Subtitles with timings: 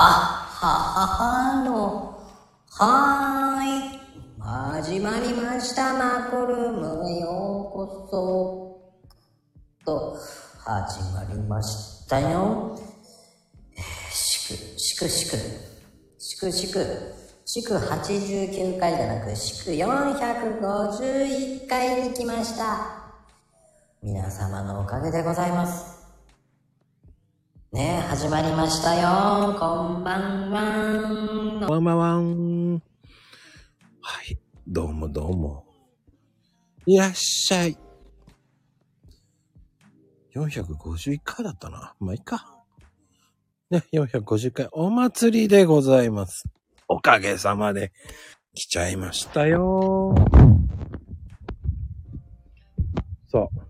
[0.00, 2.18] ははの、
[2.70, 4.00] はーい。
[4.40, 9.84] 始まりました、マコルームへようこそ。
[9.84, 10.16] と、
[10.64, 12.78] 始まりましたよ。
[14.10, 15.36] しく、しくしく、
[16.18, 23.12] しくしく、しく89回じゃなく、しく451回に来ました。
[24.02, 25.99] 皆様のおかげでございます。
[27.72, 29.56] ね、始まりましたよ。
[29.56, 31.68] こんばんは。
[31.68, 32.82] ワンワンワン。
[34.00, 34.36] はい。
[34.66, 35.64] どうもどうも。
[36.86, 37.78] いらっしゃい。
[40.34, 41.94] 451回だったな。
[42.00, 42.60] まあ、いいか。
[43.70, 46.48] ね、450回お祭りでございます。
[46.88, 47.92] おかげさまで
[48.52, 50.12] 来ちゃいましたよ。
[53.28, 53.69] さあ。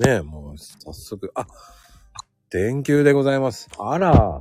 [0.00, 1.46] ねえ、もう早速、あ、
[2.48, 3.68] 電球でございます。
[3.78, 4.40] あら。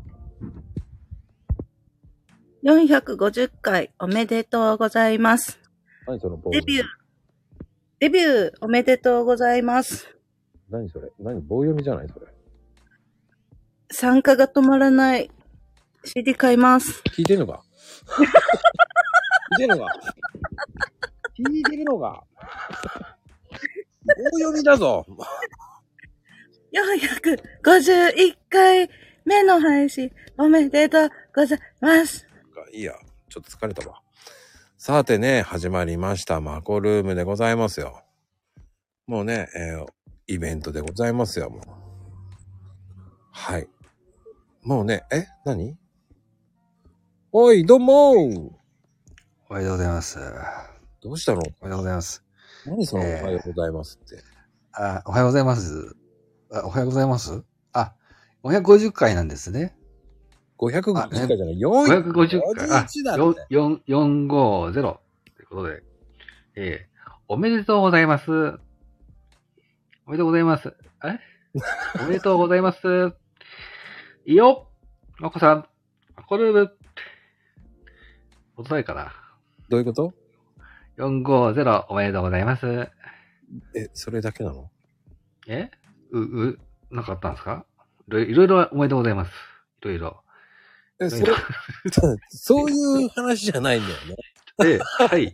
[2.64, 5.60] 450回おめでとうございます。
[6.08, 6.88] 何その棒読みデビュー。
[8.00, 10.08] デビューおめでとうございます。
[10.70, 12.28] 何それ何棒読みじゃないそれ。
[13.92, 15.30] 参加が止まらない。
[16.06, 17.04] CD 買います。
[17.08, 17.64] 聞いてんのか？
[19.60, 19.94] 聞いてんのか？
[21.38, 22.24] 聞いてるのか？
[24.32, 25.06] 棒読みだぞ
[26.72, 28.90] 451回
[29.26, 32.26] 目の配信おめでとうございます。
[32.74, 32.94] いいや、
[33.30, 34.02] ちょっと疲れたわ。
[34.78, 36.40] さてね、始まりました。
[36.42, 38.04] マコルームでございますよ。
[39.08, 39.86] もうね、えー
[40.28, 41.62] イベントでございますよ、もう。
[43.32, 43.68] はい。
[44.62, 45.26] もうね、え？
[45.44, 45.76] 何？
[47.32, 48.54] おい、どうもお
[49.50, 50.20] はようございます。
[51.02, 51.42] どうしたの？
[51.62, 52.24] おはようございます。
[52.66, 54.24] 何その、えーおはようございますって。
[54.74, 55.96] あ、おはようございます。
[56.52, 57.44] あおはようございます？
[57.74, 57.94] あ、
[58.44, 59.76] 550回なんですね。
[60.58, 62.70] 550あね回じゃない、4 550回。
[62.72, 63.56] あ、51だって。
[63.56, 64.72] 4 450。
[64.74, 65.84] ということで、
[66.56, 66.90] えー
[67.32, 68.32] おめでとうございます。
[68.32, 70.74] おめでとうございます。
[71.06, 71.20] え？
[72.02, 72.80] おめでとうございます。
[74.26, 74.68] いいよ
[75.20, 75.68] まこさん、
[76.16, 76.76] マコルーム。
[78.58, 79.14] 音ないかな
[79.70, 80.14] どういうこと？
[81.00, 82.90] ?450 おめでとうございます。
[83.76, 84.70] え、それだけなの？
[85.48, 85.72] え？
[86.12, 86.60] う、う、
[86.92, 87.66] なんかあったんですか？
[88.12, 89.32] いろいろおめでとうございます。
[89.82, 90.24] いろいろ。
[91.02, 91.32] え、それ、
[92.30, 94.16] そういう話じゃないんだよね。
[94.78, 95.34] で、はい。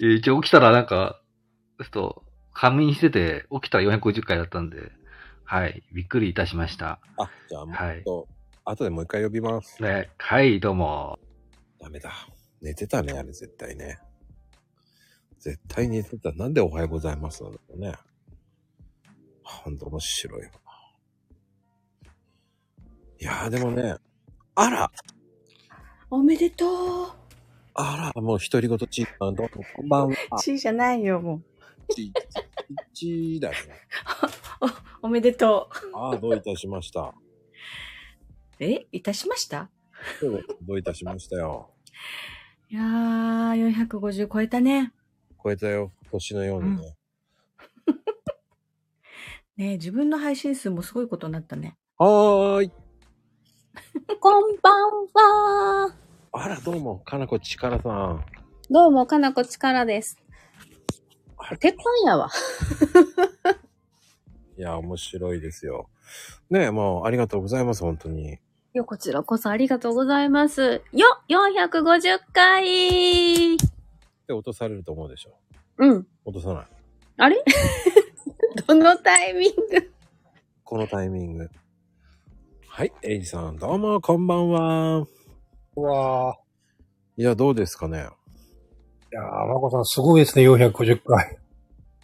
[0.00, 1.20] えー一応起きたらなんか、
[1.80, 4.92] ちょっと、仮眠してて、起きたら450回だったんで、
[5.44, 5.82] はい。
[5.92, 7.00] びっくりいたしました。
[7.16, 8.28] あ、じゃあもう、はいと
[8.64, 9.82] 後でもう一回呼びます。
[9.82, 11.18] ね、はい、どうも。
[11.80, 12.12] ダメだ。
[12.60, 13.98] 寝てたね、あれ絶対ね。
[15.40, 16.32] 絶対寝てた。
[16.32, 17.94] なんでおはようございますなのね。
[19.42, 20.50] ほんと面白いわ。
[23.20, 23.96] いやーでもね、
[24.54, 24.90] あら
[26.10, 26.66] おめでと
[27.04, 27.06] う。
[27.74, 30.16] あら、もう独り言チーパンどうもこんばんは。
[30.40, 31.42] ちじゃないよ、も
[31.90, 32.12] チ
[32.92, 33.56] チだね。
[34.62, 34.66] う。
[35.02, 37.00] おめでとああ、どういたしました。
[37.00, 37.14] う。
[38.60, 39.70] えいたしました？
[40.20, 41.70] どうどういたしましたよ。
[42.68, 44.92] いやー、450超えたね。
[45.48, 45.90] 超えたよ。
[46.10, 46.94] 年のようにね。
[49.56, 51.78] ね自分の配信数もすごいことになったね。
[51.96, 52.72] はーい。
[54.20, 54.74] こんばん
[55.86, 55.94] は。
[56.32, 58.26] あら、どうも、かなこちからさん。
[58.68, 60.18] どうも、かなこちからです
[61.38, 61.56] あ。
[61.56, 62.28] 鉄板やわ。
[64.58, 65.88] いや、面白いですよ。
[66.50, 68.38] ねえ、もう、ありがとうございます、本当に。
[68.74, 70.82] よ、こちらこそありがとうございます。
[70.92, 73.56] よ !450 回
[74.28, 75.38] で、落とされると思うでしょ。
[75.78, 76.06] うん。
[76.26, 76.66] 落とさない。
[77.16, 77.42] あれ？
[78.68, 79.90] どのタイミング？
[80.64, 81.50] このタイミング。
[82.66, 85.06] はい、エイジさん、どうも、こんばんは。
[85.76, 87.20] うわぁ。
[87.20, 88.00] いや、どうですかね。
[88.00, 91.38] いやー、まこさんすごいですね、450回。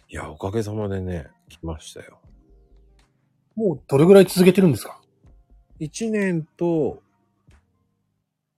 [0.09, 2.19] いや、おかげさまでね、来ましたよ。
[3.55, 4.99] もうどれぐらい続けてるんですか
[5.79, 7.03] ？1年と、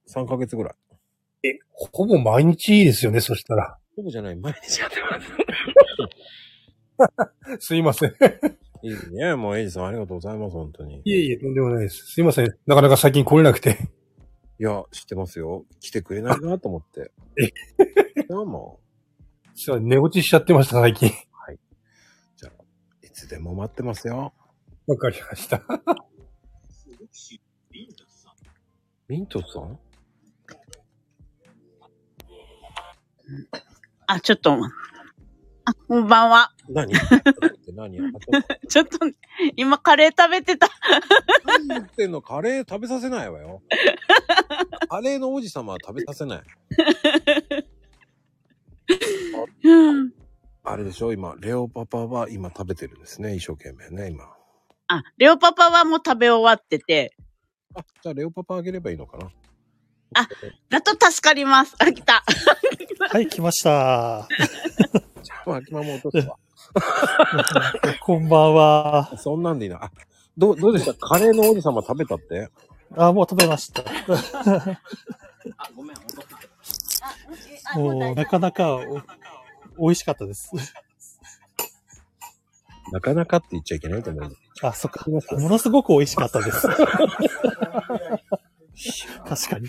[0.08, 0.74] 3ヶ月ぐらい。
[1.48, 3.78] え、ほぼ毎日ですよね、そしたら。
[3.96, 4.98] ほぼじゃない、毎日やって
[6.98, 7.68] ます。
[7.68, 8.14] すいません。
[8.84, 11.02] いいね、もうエイジさん、ありがとうございます、本当に。
[11.04, 12.06] いえいえ、とんでもないです。
[12.06, 12.48] すいません。
[12.66, 13.78] なかなか最近来れなくて。
[14.60, 15.66] いや、知ってますよ。
[15.80, 17.12] 来てくれないなと思って。
[17.40, 17.52] え
[18.28, 18.80] どうも。
[19.56, 21.10] 実は寝落ちしちゃってました、最近。
[21.10, 22.52] じゃあ、
[23.04, 24.34] いつでも待ってますよ。
[24.88, 25.62] わかりました。
[29.08, 29.80] ミントさん？
[34.08, 34.54] あ、ちょっと。
[34.54, 36.52] あ、こんばんは。
[36.70, 36.94] 何？
[38.70, 39.00] ちょっと
[39.56, 40.70] 今カレー食べてた。
[41.46, 42.22] 何言ってんの？
[42.22, 43.62] カレー食べさせないわよ。
[44.90, 46.44] カレーの王子様は食べさせない。
[49.64, 50.14] うん。
[50.64, 51.12] あれでしょ？
[51.12, 53.36] 今、レオパパは今食べてるんですね。
[53.36, 54.24] 一生懸命ね、今。
[54.88, 57.14] あ、レオパパはもう食べ終わってて、
[57.76, 59.30] あ、じゃあレオパパあげればいいのかな？
[60.14, 60.28] あ
[60.70, 61.76] だと助かります。
[61.80, 62.24] あ、来た。
[63.12, 64.28] はい、来ました。
[65.24, 66.38] じゃあ、秋マも落とすわ。
[68.02, 69.12] こんばんは。
[69.18, 69.84] そんなんでいいな。
[69.84, 69.92] あ、
[70.38, 70.94] どう、どうでした？
[70.94, 72.50] カレーの王子様食べたって？
[72.96, 73.82] あ、もう食べました。
[73.82, 73.86] あ、
[75.76, 75.98] ごめん、
[77.76, 78.84] もう、なかなかお
[79.80, 80.52] 美味しかったです。
[82.92, 84.38] なかなかって言っちゃいけないと思う。
[84.62, 85.06] あ、そっか。
[85.10, 86.68] ものすごく美味しかったです。
[89.26, 89.68] 確かに。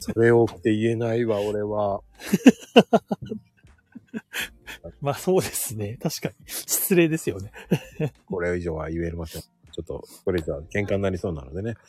[0.00, 2.02] それをって言えないわ、俺は。
[5.00, 5.96] まあそうですね。
[6.00, 6.34] 確かに。
[6.46, 7.52] 失礼ですよね。
[8.26, 9.42] これ以上は言えません。
[9.42, 11.76] ちょっと、これ以上は喧嘩になりそうなのでね。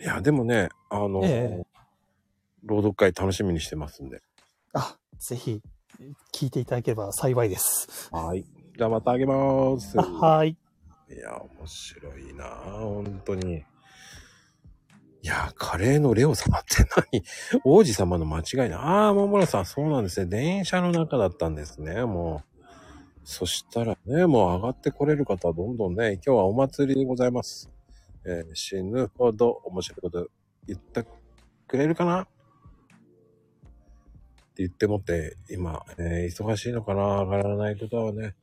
[0.00, 1.66] いや、でもね、あの、ええ
[2.64, 4.22] 朗読会楽しみにしてますんで。
[4.72, 5.60] あ、ぜひ、
[6.32, 8.08] 聞いていただければ幸いです。
[8.10, 8.44] はい。
[8.76, 9.98] じゃあまたあげます。
[10.00, 10.56] あはい。
[11.14, 13.64] いや、面白いなぁ本当に。
[15.22, 17.24] いや、カレーのレオ様って何？
[17.64, 18.80] 王子様の間違いな。
[18.80, 20.26] ああ、桃村さん、そうなんですね。
[20.26, 22.58] 電車の中だったんですね、もう。
[23.24, 27.70] そしたらね、もう上がってこれる方はどんどんね、今日はお祭りでございます。
[28.26, 30.28] えー死ぬほど面白いこと
[30.66, 31.04] 言って
[31.68, 32.22] くれるかな？
[32.22, 32.30] って
[34.58, 38.34] 言ってもって、今、えー忙しいのかな上がらない方はね、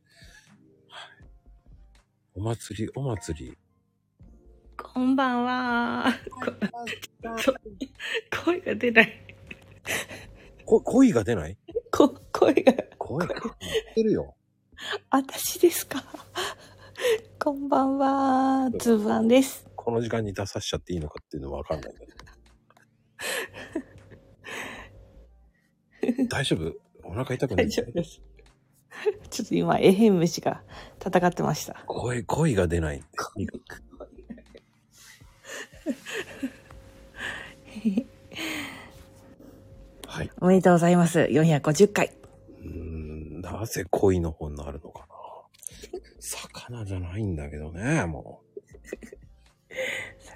[2.41, 3.55] お祭り、お祭り。
[4.75, 6.11] こんばんは。
[7.21, 7.53] こ
[8.43, 9.13] 声が出ない。
[10.65, 11.55] こ、恋が出ない？
[11.91, 13.35] こ声が、声が
[13.95, 14.35] 出るよ。
[15.11, 16.03] 私ですか？
[17.37, 18.71] こんばんは。
[18.79, 19.69] つぶあんです。
[19.75, 21.93] この時間に出させちゃっていいのかっていうのはわかんない
[25.99, 26.25] けど。
[26.27, 26.73] 大丈夫？
[27.03, 28.19] お腹痛くない大丈夫です。
[29.29, 30.63] ちょっと今、エヘン虫が
[31.03, 31.83] 戦ってました。
[31.87, 33.03] 声、声が出ない。
[40.07, 40.31] はい。
[40.41, 41.19] おめでとうございます。
[41.21, 42.11] 450回。
[42.59, 45.07] うーん、なぜ恋の方になるのかな。
[46.19, 48.41] 魚じゃないんだけどね、も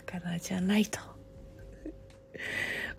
[0.07, 0.99] 魚じゃないと。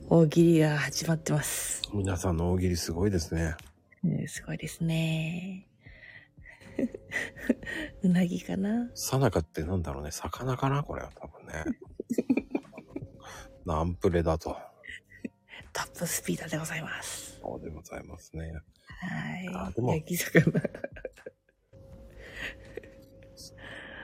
[0.09, 1.83] 大喜利が始まってます。
[1.93, 1.97] う。
[1.97, 3.57] 皆さんの大喜利すごいですね。
[4.05, 5.67] うんすごいですね。
[8.03, 10.11] うなぎかなさなかってなんだろうね。
[10.11, 10.83] 魚かな？
[10.83, 11.65] これは多分ね。
[13.65, 14.57] ナンプレだと。
[15.73, 17.39] トップスピードでございます。
[17.41, 18.53] そうでございますね。
[18.53, 19.49] はい。
[19.53, 20.53] あでも焼き魚。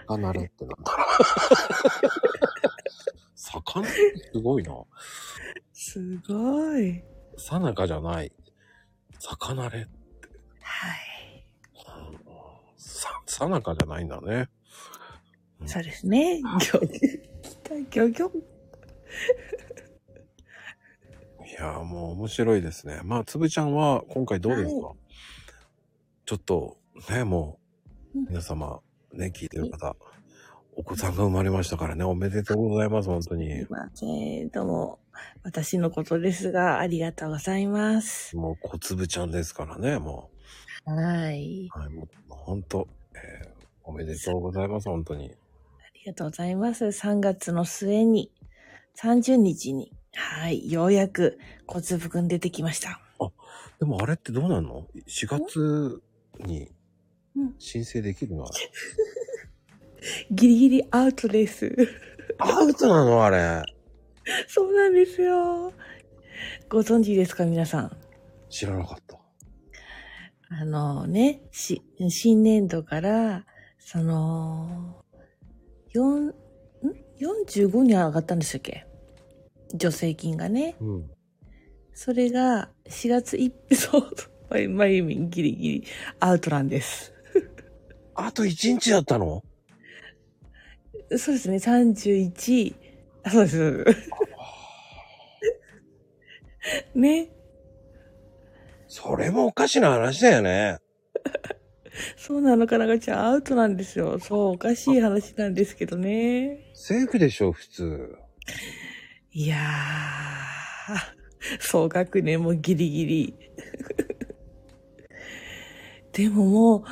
[0.06, 1.06] 魚れってなんだろう。
[3.34, 3.82] 魚？
[3.82, 4.74] ってすごいな。
[5.72, 7.02] すごい。
[7.38, 8.32] さなかじゃない。
[9.18, 9.78] 魚れ。
[10.60, 11.11] はい。
[13.02, 14.48] さ、さなかじゃないんだね。
[15.66, 16.40] そうですね。
[16.40, 17.90] ギョギョ。
[17.90, 18.30] ギョギョ。
[21.44, 23.00] いやーもう面白いですね。
[23.04, 24.92] まあ、つぶちゃんは今回どうですか、
[26.26, 26.78] ちょっと、
[27.10, 27.58] ね、も
[28.14, 28.80] う、うん皆様、
[29.12, 29.96] ね、聞いてる方、
[30.76, 33.66] お子さんが生まれましたからね、おめでとうございます、本当にすい。
[33.68, 34.06] ませ
[34.44, 34.48] ん。
[34.50, 34.98] どうも、
[35.42, 38.36] 私のことですが、ありがとうございます。
[38.36, 40.30] もう、小粒ちゃんですからね、も
[40.84, 41.68] はい。
[41.74, 41.78] う。
[41.78, 43.52] はい、もう、本当、えー
[43.84, 45.26] おめでとうございます、本当に。
[45.26, 45.30] あ
[45.94, 46.84] りがとうございます。
[46.84, 48.30] 3月の末に、
[48.96, 53.00] 30日に、はい、ようやく小粒くん出てきました。
[53.80, 56.00] でもあれってどうなんの ?4 月
[56.38, 56.70] に
[57.34, 58.44] うん申請できるの？
[58.44, 58.70] あれ。
[60.30, 61.74] ギリギリアウトです。
[62.38, 63.64] アウトなのあれ。
[64.46, 65.72] そうなんですよ。
[66.68, 67.96] ご存知ですか、皆さん？
[68.48, 69.18] 知らなかった。
[70.54, 73.46] あのね、し、新年度から、
[73.78, 75.02] その、
[75.90, 76.34] 四ん
[77.18, 78.86] ?45 に上がったんでしたっけ？
[79.70, 80.76] 助成金がね。
[80.80, 81.10] うん。
[81.94, 84.10] それが4月1日、 そう、
[84.50, 85.84] まゆまゆみんギリギリ
[86.20, 87.14] アウトなんです。
[88.14, 89.42] あと1日だったの？
[91.16, 92.74] そうですね、31、
[93.22, 94.10] あそうですそうです。
[96.98, 97.30] ね。
[98.94, 100.76] それもおかしな話だよね。
[102.18, 104.18] そうなのかなかちゃん、アウトなんですよ。
[104.18, 106.70] そう、おかしい話なんですけどね。
[106.74, 108.16] セーフでしょ、普通。
[109.30, 113.34] いやー、総学年もギリギリ。
[116.12, 116.82] でももう、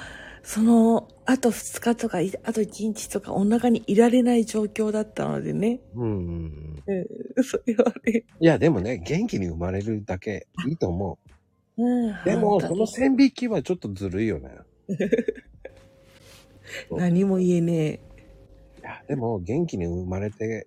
[0.42, 5.80] その、あと2日とか、いあと1日とかお腹にいられない状況だったのでね。
[5.94, 7.06] うんうんうん。
[7.36, 8.24] うん、それはね。
[8.40, 11.29] いや、でもね、元気に生まれるだけいいと思う
[12.24, 14.50] でも、その線引きはちょっとずるいよね。
[16.90, 18.00] 何も言えねえ。
[18.80, 20.66] いや、でも、元気に生まれて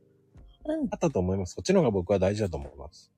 [0.65, 0.87] うん。
[0.91, 1.55] あったと思います。
[1.55, 3.11] そっちの方が僕は大事だと思います。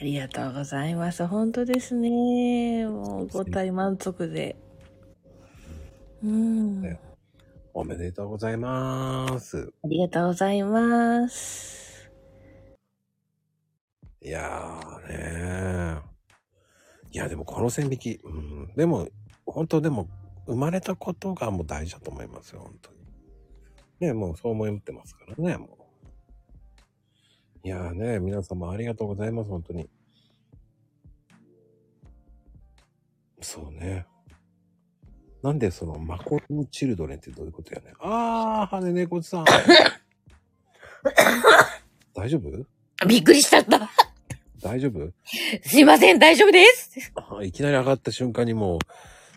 [0.00, 1.26] ありがとうございます。
[1.26, 2.86] 本当ですね。
[2.86, 4.56] もう、ご体満足で。
[6.22, 6.82] うん。
[6.82, 6.98] ね
[7.74, 9.72] おめでとうございます。
[9.82, 12.10] ありがとうございます。
[14.20, 16.11] いやーねー。
[17.12, 19.08] いや、でもこの線引き、うん、でも、
[19.46, 20.08] 本当でも、
[20.46, 22.96] 生まれたことがもう大事だと思いますよ、本当に。
[24.00, 25.78] ね、もうそう思ってますからね、も
[27.64, 27.68] う。
[27.68, 29.88] いやーね、皆様ありがとうございます、本当に。
[33.40, 34.06] そうね。
[35.42, 37.92] なんでその、マコルーチルドレンってどういうことやね。
[38.00, 39.44] あー、羽根猫さん。
[42.14, 42.50] 大丈夫？
[43.06, 43.90] びっくりしちゃった。
[44.62, 45.12] 大丈夫？
[45.64, 47.12] すいません、大丈夫です。
[47.16, 48.78] あいきなり上がった瞬間にもう、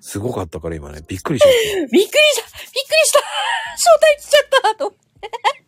[0.02, 1.80] すごかったから今ね、びっくりしちゃ った。
[1.80, 3.20] びっくりしたびっくりした
[3.76, 4.94] 招待しちゃったと。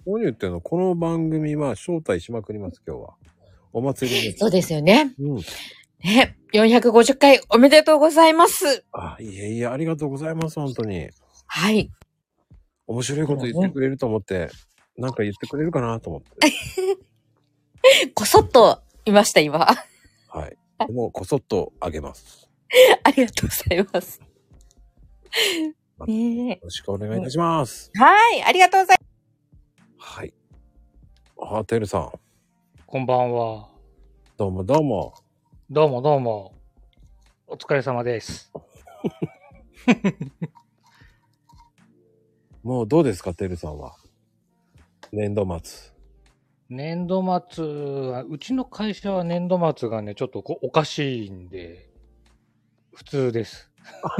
[0.05, 0.61] 何言ってんの？
[0.61, 3.15] この番組は招待しまくります、今日は。
[3.73, 4.37] お祭りです。
[4.37, 5.13] そうですよね。
[5.19, 5.41] うん。
[6.03, 8.85] ね、450回おめでとうございます。
[8.91, 11.09] あ、いえいえ、ありがとうございます、本当に。
[11.47, 11.89] はい。
[12.85, 14.49] 面白いこと言ってくれると思って、
[14.97, 16.29] なんか言ってくれるかなと思って。
[18.13, 19.65] こそっといました、今。
[20.27, 20.57] はい。
[20.85, 22.49] でも、こそっとあげます。
[23.03, 24.21] ありがとうございます。
[26.05, 27.89] ねよろしくお願いいたします。
[27.95, 28.97] えはい、ありがとうござい
[29.97, 30.33] はい。
[31.41, 32.11] あ、てるさん。
[32.85, 33.69] こんばんは。
[34.35, 35.13] どうもどうも。
[35.69, 36.53] どうもどうも。
[37.47, 38.51] お疲れ様です。
[42.61, 43.95] もうどうですか、てるさんは。
[45.13, 45.96] 年度末。
[46.69, 47.63] 年度末
[48.12, 51.89] は、うちの会社は年度末がね、ちょっとこおかしいんで、
[52.93, 53.71] 普通です。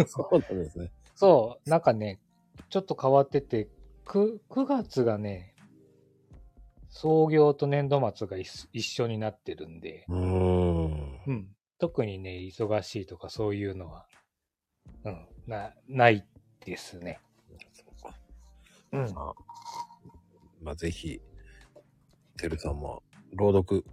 [0.08, 0.92] そうなんですね。
[1.16, 2.20] そう、なんかね、
[2.70, 3.70] ちょっと変わってて、
[4.06, 5.56] 9, 9月がね、
[6.90, 11.22] 創業と年度末が一一緒になってるんで、うーん。
[11.28, 11.56] うん。
[11.80, 14.08] 特にね、忙しいとかそういうのは、
[15.04, 16.26] うん、な、ない
[16.66, 17.20] ですね。
[18.92, 19.14] うん。
[19.14, 19.34] まあ、
[20.62, 21.22] まあ、ぜひ、
[22.38, 23.04] てるさんも、
[23.34, 23.84] 朗読。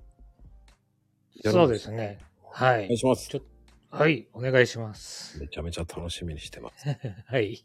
[1.45, 2.19] そうですね。
[2.51, 2.99] はお願いい。
[2.99, 3.29] します
[3.91, 5.39] はい、お願いします。
[5.41, 6.85] めちゃめちゃ楽しみにしてます。
[6.85, 6.91] じ
[7.27, 7.65] はい。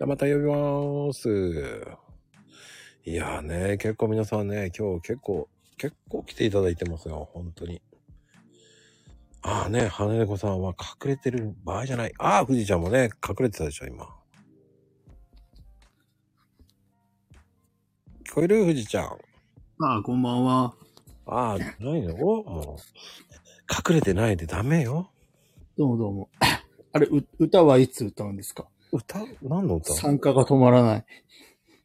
[0.00, 1.28] ゃあまた呼びます。
[3.04, 5.48] いやーね、結構皆さんね、今日結構、
[5.78, 7.80] 結構来ていただいてますよ、本当に。
[9.42, 12.12] ああね、羽猫さんは隠れてる場合じゃない。
[12.18, 14.04] ああ、富士ちゃんもね、隠れてたでしょ、今。
[18.24, 18.60] 聞こえる？
[18.66, 19.18] 富士ちゃん。
[19.80, 20.74] ああ、こんばんは。
[21.26, 21.64] ああ、な
[21.96, 22.16] いの？
[22.16, 22.80] もう。
[23.90, 25.10] 隠れてないでダメよ。
[25.76, 26.28] どうもどうも。
[26.92, 28.66] あれ、う歌はいつ歌うんですか？
[28.92, 29.20] 歌？
[29.42, 29.92] 何の歌？
[29.94, 31.04] 参加が止まらない。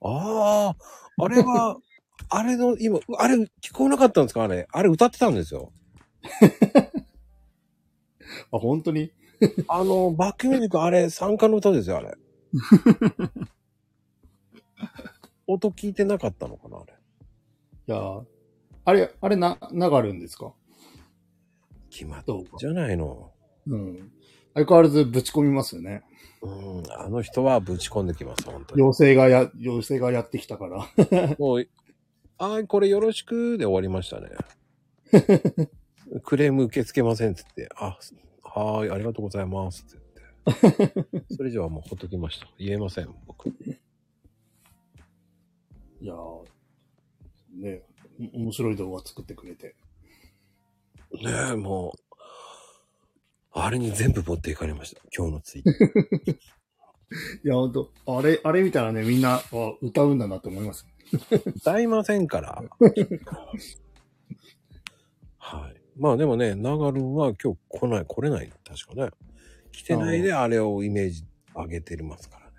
[0.01, 0.77] ああ、
[1.23, 1.77] あれは、
[2.29, 4.43] あれの、今、あれ聞こえなかったんですか？
[4.43, 4.67] あれ。
[4.71, 5.71] あれ歌ってたんですよ。
[8.51, 9.11] あ、本当に？
[9.67, 12.15] あの、バックミュージック、あれ、参加の歌ですよ、あれ。
[15.47, 16.92] 音聞いてなかったのかなあれ。
[17.87, 18.23] いやー
[18.85, 20.53] あれ、あれな、流るんですか？
[21.89, 22.67] 決まっどうかじ。
[22.67, 23.31] ゃないの。
[23.67, 24.11] うん。
[24.55, 26.03] 相変わらずぶち込みますよね。
[26.41, 28.81] うん、あの人はぶち込んできます、本当に。
[28.81, 30.87] 妖精がや、妖精がやってきたから。
[31.39, 31.67] もう、
[32.37, 34.29] あーこれよろしくで終わりましたね。
[36.23, 37.97] クレーム受け付けませんっつって、あ、
[38.43, 39.97] はーい、ありがとうございますって
[40.45, 41.23] 言って。
[41.35, 42.47] それ以上はもうほっときました。
[42.59, 43.47] 言えません、僕。
[43.49, 43.53] い
[46.01, 46.45] やー
[47.63, 47.81] ね
[48.35, 49.75] お面白い動画作ってくれて。
[51.13, 51.99] ねえ、もう、
[53.51, 55.01] あれに全部持っていかれました。
[55.15, 55.71] 今日のツイート。
[57.43, 59.43] いや、ほんと、あれ、あれ見たらね、みんな、あ
[59.81, 60.87] 歌うんだなと思います。
[61.55, 62.63] 歌いませんから。
[65.37, 65.81] はい。
[65.95, 68.55] まあでもね、長るんは今日来ない、来れないの。
[68.63, 69.11] 確かね。
[69.71, 72.53] 来てないであれをイメージ上げてますからね。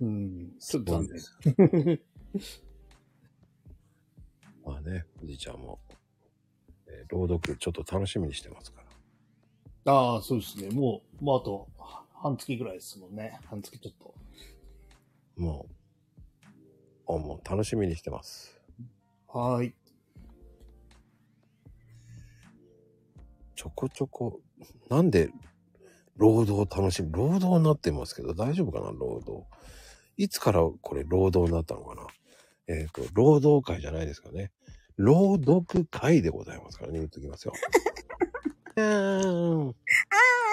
[0.00, 0.52] うん。
[0.58, 2.00] ちょっと残念。
[4.68, 5.78] まあね、おじいちゃんも、
[6.88, 8.82] えー朗読ちょっと楽しみにしてますか
[9.86, 9.92] ら。
[9.94, 10.68] ああ、そうですね。
[10.68, 11.68] もう、もうあと、
[12.12, 13.40] 半月ぐらいですもんね。
[13.46, 14.14] 半月ちょっと。
[15.38, 15.66] も
[17.08, 18.60] う、あもう楽しみにしてます。
[19.26, 19.74] はーい。
[23.56, 24.38] ちょこちょこ、
[24.90, 25.30] なんで、
[26.16, 27.10] 労働楽しみ。
[27.10, 29.46] 労働になってますけど、大丈夫かな労働。
[30.18, 32.06] いつからこれ労働になったのかな
[32.68, 34.52] えっ、と、労働会じゃないですかね。
[34.98, 37.52] 朗読会でございますからね、言っときますよ。
[38.76, 39.74] うーん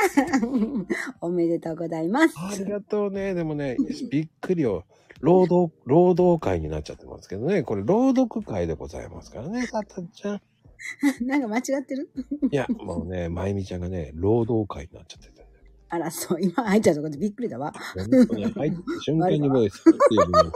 [1.21, 2.35] おめでとうございます。
[2.37, 3.33] ありがとうね。
[3.33, 3.75] でもね、
[4.11, 4.85] びっくりよ。
[5.19, 7.63] 労働、労働会になっちゃってますけどね。
[7.63, 10.41] これ、朗読会でございますからね、さとちゃん。
[11.25, 12.09] なんか間違ってる？
[12.51, 15.47] いや、もうね、まゆみちゃんがね、労働会になっちゃってて。
[15.89, 17.73] あら、そう、今入っちゃったとこでびっくりだわ。
[17.95, 20.51] 本当に入った瞬間にもう、スッていうのがね、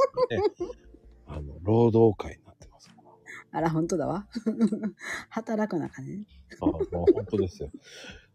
[1.25, 2.48] あの、労働会にな。
[3.51, 4.27] あら、本当だわ。
[5.29, 6.25] 働かなあかんね。
[6.61, 7.71] あ、もう本当ですよ。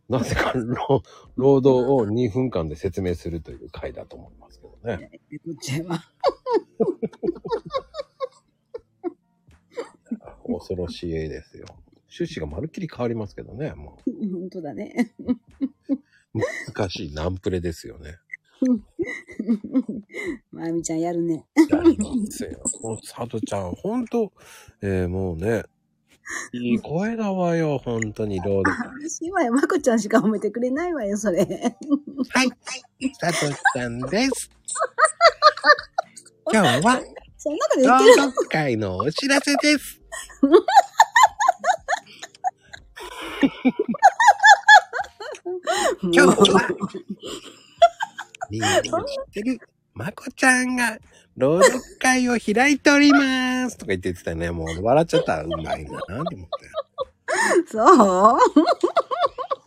[0.08, 1.02] なぜか、労
[1.36, 5.20] 労働を2分間で説明するという会だと思いますけどね。
[5.44, 6.00] こっちは。
[10.46, 11.66] 恐ろしい絵ですよ。
[12.16, 13.72] 趣旨がまるっきり変わりますけどね。
[13.74, 15.14] も本当だね。
[15.18, 16.38] う、
[16.74, 18.18] 難しいナンプレですよね。
[20.52, 21.46] まゆみちゃんやるね。
[21.76, 22.60] やりますよ。
[22.82, 24.32] もう、さとちゃん、ほんと、
[24.82, 25.64] えー、もうね、
[26.52, 28.88] いい声だわよ、本当に、労働。
[28.96, 29.52] 嬉しいわよ。
[29.52, 31.44] まこちゃんしか褒めてくれないわよ、それ。
[32.30, 32.48] はい。
[33.20, 34.50] さとちゃんです。
[36.52, 37.02] 今日は、
[37.36, 40.00] そんなこと言ってる朗読会のお知らせです。
[46.02, 46.68] 今日は、
[48.50, 48.94] みんなに知っ
[49.32, 49.60] てる、
[49.92, 50.98] まこちゃんが、
[51.36, 54.50] 朗読会を開いておりますとか言ってたね。
[54.50, 55.42] もう笑っちゃった。
[55.42, 56.50] うまいなと思って。
[57.66, 58.38] そう？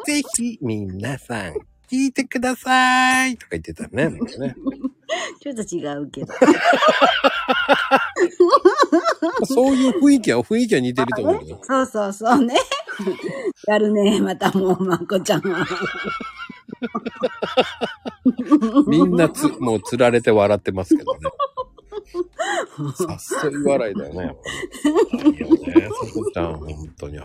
[0.06, 1.56] ぜひ、皆さん、
[1.92, 4.08] 聞いてくださいとか言ってたね。
[4.08, 4.56] もうね
[5.42, 6.34] ちょっと違うけど。
[9.46, 11.60] そういう雰囲気は、雰囲気は似てると思うよ。
[11.64, 12.56] そうそうそうね。
[13.68, 15.68] やるね、またもう、まこちゃんは。
[18.88, 21.20] みんなつ、もう釣られて笑ってますけどね。
[22.96, 24.42] さっそり笑いだよね、やっぱ
[25.24, 25.32] り。
[25.32, 27.18] いいよね、さとちゃん、本当に。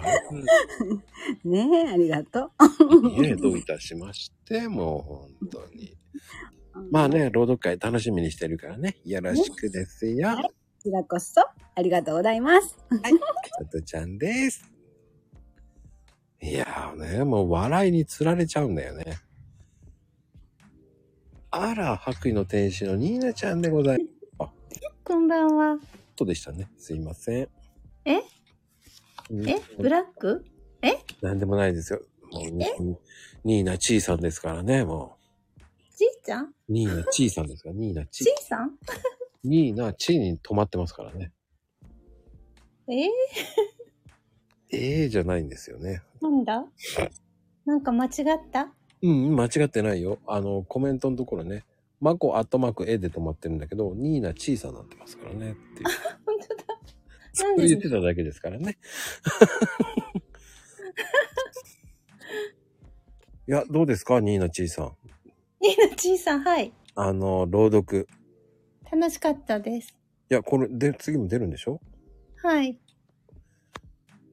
[1.44, 3.22] ねえ、ありがとう。
[3.22, 5.96] ねどういたしまして、もう本当に。
[6.90, 10.30] まあね、朗読会楽しみにしてるからね、よろしくですよ。
[10.36, 10.50] こ
[10.82, 11.42] ちらこそ、
[11.74, 12.76] ありがとうございます。
[12.88, 13.12] はい。
[13.12, 14.72] さとちゃんです。
[16.40, 19.18] いやーね、もう笑いに釣られちゃうんだよね。
[21.50, 24.21] あら、白衣の天使のニーナちゃんでございます。
[25.12, 25.76] こんばんは。
[26.16, 26.70] そうでしたね。
[26.78, 27.48] すいません。
[28.06, 28.22] え？
[29.30, 29.60] うんえ？
[29.78, 30.42] ブラック？
[30.80, 30.94] え？
[31.20, 32.00] なんでもないですよ。
[32.32, 32.96] もうニ
[33.44, 35.18] ニーナちーさんですからね、も
[35.94, 36.46] ちいちゃん？
[36.46, 36.54] う。
[36.66, 38.70] ニーナちーさんですから、ニーナちちいさん？
[39.44, 41.30] ニーナちーに止まってますからね。
[42.88, 42.94] え？
[42.94, 43.08] ー、
[44.72, 46.00] ええじゃないんですよね。
[46.22, 46.64] なんだ？
[47.66, 48.10] なんか間違っ
[48.50, 48.68] た？
[49.02, 50.20] うん、間違ってないよ。
[50.26, 51.66] あの、コメントのところね、
[52.02, 55.86] マコアットマーク A で止まってるんだけど、ニーナチーさんになってますからねっていう。
[56.26, 56.64] 本当だ。
[57.32, 58.76] それ言ってただけですからね。
[63.48, 64.20] いや、どうですか？
[64.20, 64.92] ニーナチーさん。
[65.60, 66.72] ニーナちいさん、はい。
[66.96, 68.08] あの、朗読。
[68.90, 69.96] 楽しかったです。
[70.30, 71.80] いや、これ、で、次も出るんでしょ？
[72.42, 72.78] はい。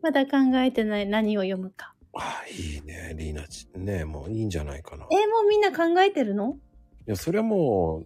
[0.01, 1.93] まだ考えてない何を読むか。
[2.13, 3.67] あいいね、リーナチ。
[3.75, 5.03] ねもういいんじゃないかな。
[5.05, 6.57] いえーもうみんな考えてるの？
[7.11, 8.05] や、それはも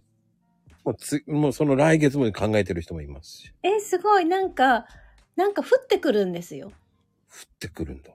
[0.86, 3.54] う、もうつ、もうその来月まで考えてる人もいますし。
[3.63, 4.26] えーすごい。
[4.26, 4.88] なんか、
[5.36, 6.68] なんか降ってくるんですよ。
[6.68, 6.74] 降っ
[7.60, 8.12] てくるんだ。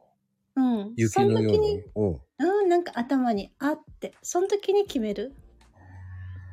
[0.57, 0.92] うん。
[0.96, 1.83] 雪そののように。
[1.94, 2.20] うん。
[2.38, 5.35] うん、なんか頭にあって、その時に決める？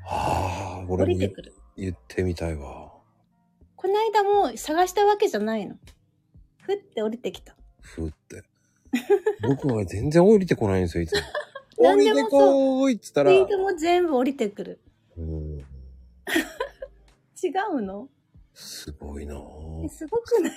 [0.07, 1.33] ああ、降俺も言。
[1.77, 2.91] 言ってみたいわ。
[3.75, 5.75] この間も探したわけじゃないの。
[6.61, 7.55] ふって降りてきた。
[7.81, 8.43] ふって。
[9.41, 11.19] 僕は全然降りてこないんですよ、いつも。
[11.77, 12.23] 何で。
[12.23, 14.79] こーいっつったら、ツイートも全部降りてくる。
[15.17, 15.63] うん、違
[17.73, 18.09] うの？
[18.53, 20.53] すごいなえぁすごくない？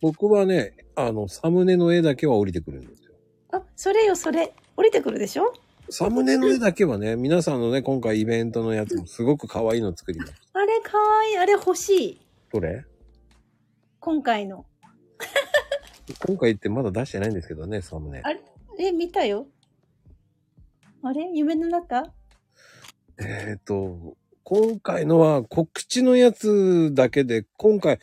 [0.00, 3.12] 僕はね、あの、サムネの絵だけは降りてくるんですよ。
[3.52, 4.54] あ、それよ、それ。
[4.76, 5.52] 降りてくるでしょ？
[5.90, 10.38] サムネの絵だけはね、皆さんのね、今回イベントのやつもすごく可愛いの作りました。
[10.60, 11.38] あれかわいい。
[11.38, 12.20] あれ欲しい。
[12.52, 12.84] どれ？
[13.98, 14.66] 今回の。
[16.26, 18.20] 今回ってまだ出してないんですけどね、サムネ。
[18.22, 18.40] あれ？
[18.78, 19.48] え、見たよ。
[21.02, 21.30] あれ？
[21.32, 22.02] 夢の中？
[23.18, 27.98] えっ、と、今回のは告知のやつだけで、今回、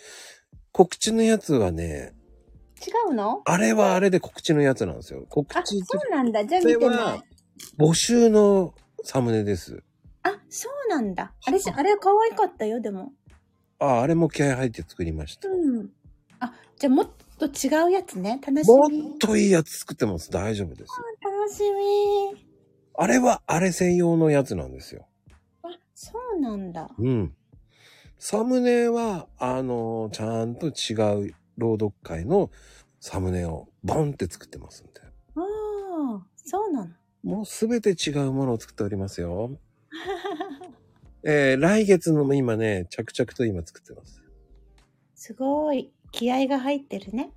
[0.72, 2.14] 告知のやつはね、
[2.86, 3.42] 違うの？
[3.46, 5.26] あれはあれで告知のやつなんですよ。
[5.30, 6.46] 告あ、知ってそうなんだ。
[6.46, 7.24] じゃあ見てな。
[7.80, 9.82] 募集のサムネです。
[10.24, 11.34] あ、そうなんだ。
[11.46, 13.14] あれし、あれ可愛かったよ、でも。
[13.80, 15.48] あ、あれも気合入って作りました。
[15.48, 15.90] うん。
[16.40, 18.40] あ、じゃあもっと違うやつね。
[18.46, 19.00] 楽しもみ。
[19.00, 20.30] っといいやつ作ってます。
[20.30, 20.92] 大丈夫です。
[21.22, 21.64] 楽し
[22.34, 22.55] み。
[22.98, 25.08] あれはあれ専用のやつなんですよ。
[25.64, 26.90] あ、そうなんだ。
[26.98, 27.36] うん。
[28.18, 30.94] サムネは、あの、ちゃんと違
[31.30, 32.50] う朗読会の
[33.00, 35.02] サムネをボンって作ってますんで。
[35.02, 35.42] あ
[36.22, 36.92] あ、そうなの。
[37.24, 39.58] もうすべて違うものを作っておりますよ。
[41.24, 44.22] えー、来月のも今ね、着々と今作ってます。
[45.16, 45.92] すごい。
[46.12, 47.32] 気合が入ってるね。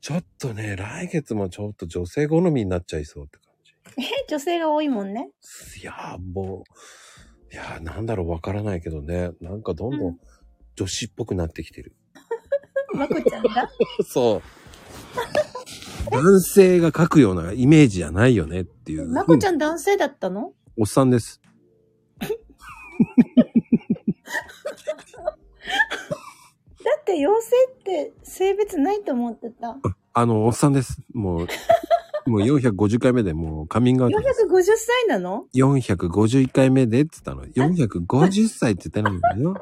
[0.00, 3.49] ちょっとね、来月もちょっと女性好みになっちゃいそうって感
[3.98, 5.30] え、 女性が多いもんね。
[5.74, 5.80] じ。
[5.80, 6.64] いやーも
[7.50, 10.18] う、いやーなんだろうわからないけどね、なんかどんどん
[10.76, 11.94] 女子っぽくなってきてる。
[12.94, 13.68] まこちゃんが？
[14.06, 14.42] そう。
[16.10, 19.08] 男性が書くようなイメージじゃないよねっていう。
[19.08, 20.52] まこちゃん男性だったの？
[20.76, 21.40] おっさんです。
[26.82, 29.76] だって妖精って性別ないと思ってた。
[30.14, 31.02] あの、おっさんです。
[31.12, 31.48] もう、
[32.30, 34.46] もう450回目でもうカミングアウトです。
[34.46, 37.44] 450歳なの？451回目でって言ったの。
[37.46, 39.56] 450歳って言ってないんだよ。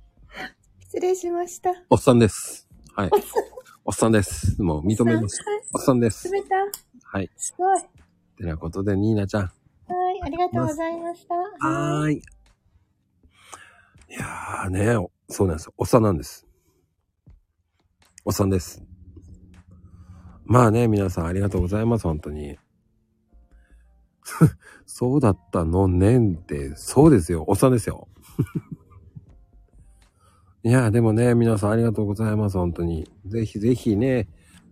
[0.80, 1.70] 失礼しました。
[1.90, 2.66] おっさんです。
[2.94, 3.10] はい。
[3.84, 4.62] おっさんです。
[4.62, 5.44] もう認めます。
[5.74, 6.30] おっさんです。
[6.30, 6.56] 冷た。
[7.02, 7.30] はい。
[7.36, 7.82] すごい。
[8.38, 9.42] てなことで、ニーナちゃん。
[9.42, 11.34] はい、ありがとうございました。
[11.34, 12.16] はーい。
[12.16, 12.20] い
[14.12, 15.74] やーね、おそうなんですよ。
[15.76, 16.46] おっさんなんです。
[18.24, 18.93] おっさんです。
[20.46, 22.58] まあね、皆さんありがとうございます、本当に。
[24.86, 27.44] そうだったのねんって、そうですよ。
[27.46, 28.08] おっさんですよ。
[30.62, 33.08] いや、でもね、皆さんありがとうございます、本当に。
[33.26, 34.28] ぜひぜひね、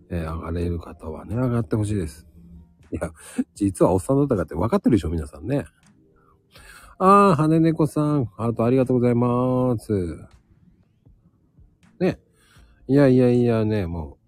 [0.09, 2.27] えー上がれる方はね、上がってほしいです。
[2.91, 3.11] いや、
[3.55, 5.65] 実はおっさんだったかって分かってるでしょ、皆さんね。
[6.99, 10.19] ああ、羽猫さん、ハートありがとうございます。
[11.99, 12.19] ね。
[12.87, 14.22] いやいやいやね、もう、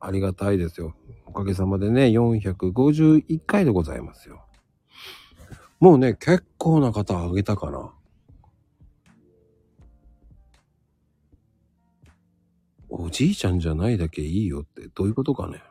[0.00, 0.94] ありがたいですよ。
[1.26, 4.44] おかげさまでね、451回でございますよ。
[5.80, 7.92] もうね、結構な方あげたかな。
[12.88, 15.62] おじいちゃんじゃないだけいいよってどういうことかね。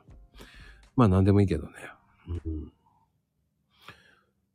[0.95, 1.71] まあ何でもいいけどね。
[2.27, 2.71] うん、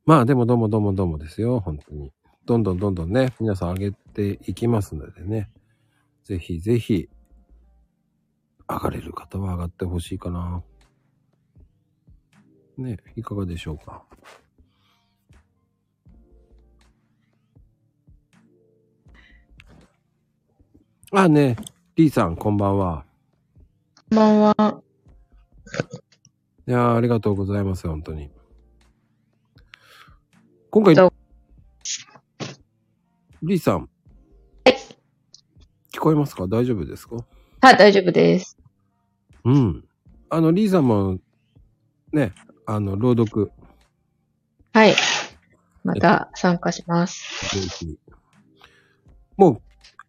[0.05, 1.61] まあでもどうもどうもどうもですよ。
[1.61, 2.13] 本当に。
[2.47, 5.51] どんどんどんどんね、皆さん上げていきますのでね。
[6.25, 7.09] ぜひぜひ、
[8.71, 10.63] 上がれる方は上がってほしいかな。
[12.79, 14.05] ね、いかがでしょうか。
[21.13, 21.57] あ、ね、
[21.97, 23.05] リーさん、こんばんは。
[24.11, 24.81] こんばんは。
[26.69, 28.31] いやーありがとうございます、本当に。
[30.71, 33.91] 今回、リーさん。
[35.93, 36.47] 聞こえますか？
[36.47, 37.17] 大丈夫ですか？
[37.61, 38.57] はい、大丈夫です。
[39.45, 39.85] うん。
[40.29, 41.19] あの、リーさんも、
[42.13, 42.33] ね、
[42.67, 43.53] あの、朗読、
[44.73, 44.95] はい。
[45.83, 47.25] また参加します。
[49.37, 49.63] もう、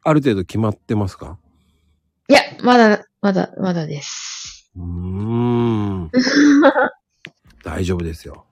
[0.03, 1.39] ある程度決まってますか？
[2.27, 4.69] いや、まだ、まだ、まだです。
[4.75, 6.11] うーん。
[7.63, 8.45] 大丈夫ですよ。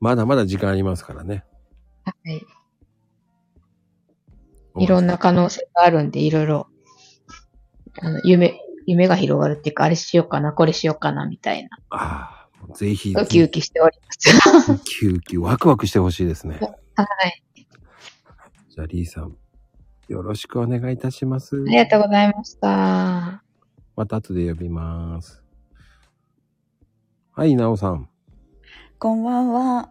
[0.00, 1.44] まだまだ時間ありますからね。
[2.04, 2.46] はい。
[4.78, 6.68] いろんな可能性があるんで、いろいろ、
[8.00, 11.70] あの、夢、夢が広がるっていうか、あれしようかな、これしようかな、みたいな。
[11.90, 13.14] ああ、ぜひ。
[13.16, 14.12] ウキウキしておりま
[14.62, 14.72] す。
[14.72, 16.58] ウキウキ、ワクワクしてほしいですね。
[16.60, 17.42] はい。
[18.70, 19.36] じゃあ、リーさん、
[20.08, 21.56] よろしくお願いいたします。
[21.56, 23.42] ありがとうございました。
[23.96, 25.42] また後で呼びます。
[27.32, 28.08] はい、なおさん。
[28.98, 29.90] こんばんは。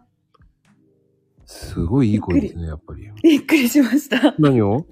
[1.46, 3.10] すごいいい声ですね、やっぱり。
[3.22, 4.34] びっくりしました。
[4.38, 4.86] 何を？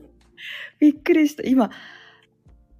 [0.78, 1.42] びっくりした。
[1.44, 1.70] 今、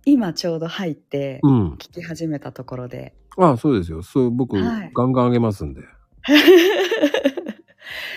[0.05, 3.15] 今ちょうど入って、うん聞き始めたところで。
[3.37, 4.03] ああ、そうですよ。
[4.03, 5.83] そう、僕、はいガンガンあげますんで。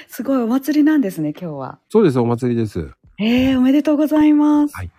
[0.08, 1.80] すごいお祭りなんですね、今日は。
[1.90, 2.92] そうです、お祭りです。
[3.18, 4.76] ええおめでとうございます。
[4.76, 4.92] はい。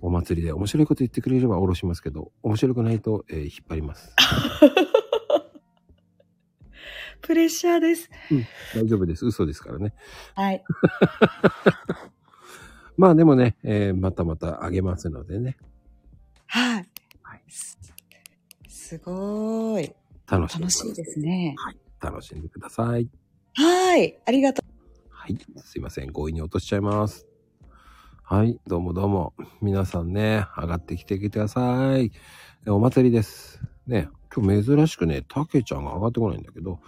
[0.00, 4.14] お祭りで面白いこと言ってくれれば下ろしますけど、面白くないと、えー引っ張ります。
[7.22, 8.10] プレッシャーです。
[8.32, 9.24] うん、大丈夫です。
[9.24, 9.94] 嘘ですからね。
[10.34, 10.64] はい。
[12.98, 15.56] まあでもね、えーまたまたあげますのでね。
[16.54, 16.86] はい。
[17.48, 17.78] す
[18.68, 19.94] すごーい。
[20.30, 21.56] 楽しんで楽しいですね。
[21.98, 23.08] 楽しんでください。
[23.54, 24.20] はい。
[24.26, 24.70] ありがとう。
[25.08, 25.38] はい。
[25.64, 26.12] すいません。
[26.12, 27.26] 強引に落としちゃいます。
[28.22, 28.60] はい。
[28.66, 29.32] どうもどうも。
[29.62, 32.12] 皆さんね、上がってきてください。
[32.66, 33.62] えお祭りです。
[33.86, 34.10] ね。
[34.34, 36.80] 今日珍しくね、たけちゃんが上がってこないんだけど、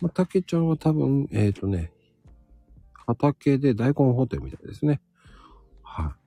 [0.00, 1.90] まあ、たけちゃんは多分、えっ、とね、
[3.06, 5.00] 畑で大根ホテルみたいですね。
[5.82, 6.25] はい。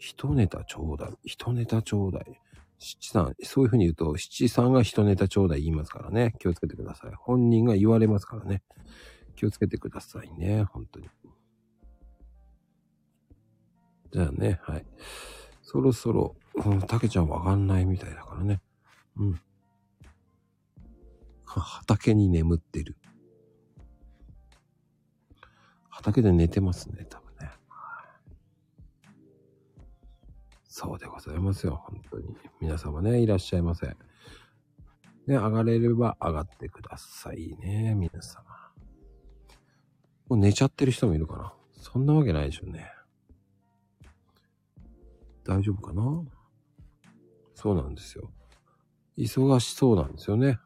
[0.00, 1.10] 一ネタちょうだい。
[1.24, 2.40] 一ネタちょうだい。
[2.78, 6.34] 七さん、そういう風に言うと、七さんが一ネタちょうだい言いますからね。
[6.38, 7.12] 気をつけてください。
[7.14, 8.62] 本人が言われますからね。
[9.36, 10.64] 気をつけてくださいね。
[10.64, 11.10] 本当に。
[14.10, 14.86] じゃあね、はい。
[15.62, 18.62] そろそろ、うん、たけちゃんわかんないみたいだからね。
[19.18, 19.40] うん。
[21.44, 22.96] 畑に眠ってる。
[25.90, 27.19] 畑で寝てますね、多
[30.72, 32.36] そうでございますよ、本当に。
[32.60, 33.88] 皆様ね、いらっしゃいませ。
[33.88, 33.96] ね、
[35.26, 38.44] 上がれれば上がってくださいね、皆様。
[40.28, 42.88] もう寝ちゃってる人もいるかなそんなわけないでしょうね。
[45.44, 46.22] 大丈夫かな？
[47.56, 48.30] そうなんですよ。
[49.18, 50.60] 忙しそうなんですよね。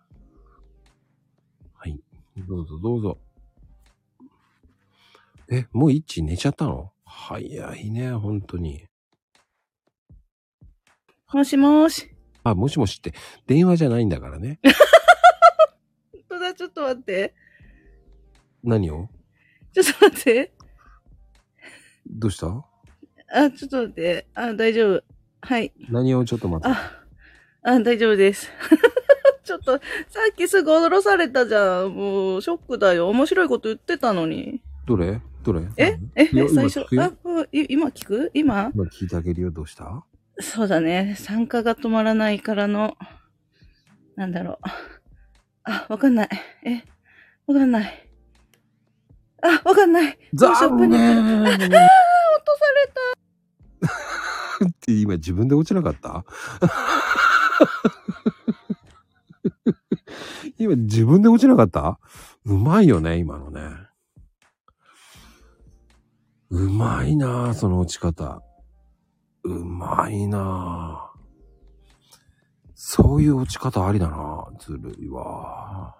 [1.72, 1.98] はい。
[2.46, 3.18] どうぞどうぞ。
[5.48, 6.92] え、もう一致寝ちゃったの？
[7.06, 8.86] 早いね、本当に。
[11.34, 12.14] もしもーし。
[12.44, 13.12] あ、もしもしって、
[13.48, 14.60] 電話じゃないんだからね。
[16.12, 17.34] 本当だ、ちょっと待って。
[18.62, 19.08] 何を？
[19.72, 20.52] ちょっと待って。
[22.06, 22.46] どうした？
[22.46, 24.28] あ、ちょっと待って。
[24.34, 25.02] あ、大丈夫。
[25.40, 25.72] はい。
[25.90, 26.24] 何を？
[26.24, 26.78] ちょっと待って。
[27.62, 28.48] あ、大丈夫です。
[29.42, 29.80] ちょっと、さ
[30.30, 31.94] っきすぐ驚されたじゃん。
[31.96, 33.08] もう、ショックだよ。
[33.08, 34.62] 面白いこと言ってたのに。
[34.86, 35.20] どれ？
[35.42, 35.62] どれ？
[35.78, 35.98] え？
[36.14, 36.28] え？
[36.48, 36.86] 最初？
[36.92, 37.40] 今聞く、よ？
[37.40, 38.30] あ、今聞く？
[38.34, 38.70] 今？
[38.72, 40.04] 今聞いてあげるよ、どうした？
[40.40, 41.14] そうだね。
[41.18, 42.96] 参加が止まらないからの、
[44.16, 44.58] なんだろう。
[45.64, 46.28] あ、わかんない。
[46.64, 46.82] え、
[47.46, 48.08] わかんない。
[49.42, 50.18] あ、わかんない。
[50.32, 50.90] どうしよう残念
[51.44, 51.80] パニックあ
[52.36, 52.92] 落とされ
[54.60, 54.64] た。
[54.66, 56.24] って今自分で落ちなかった？
[60.58, 61.98] 今自分で落ちなかった？
[62.44, 63.60] うまいよね、今のね。
[66.50, 68.42] うまいなあその落ち方。
[69.44, 71.10] うまいなあ
[72.74, 75.94] そういう落ち方ありだなずるいわ。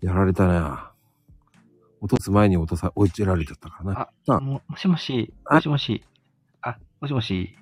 [0.00, 0.60] やられたね。
[2.00, 4.06] 落とす前に落とさ、落ちられちゃったからね。
[4.28, 6.04] あ、も、もしもし、もしもし。
[6.62, 7.56] あ、もしもし。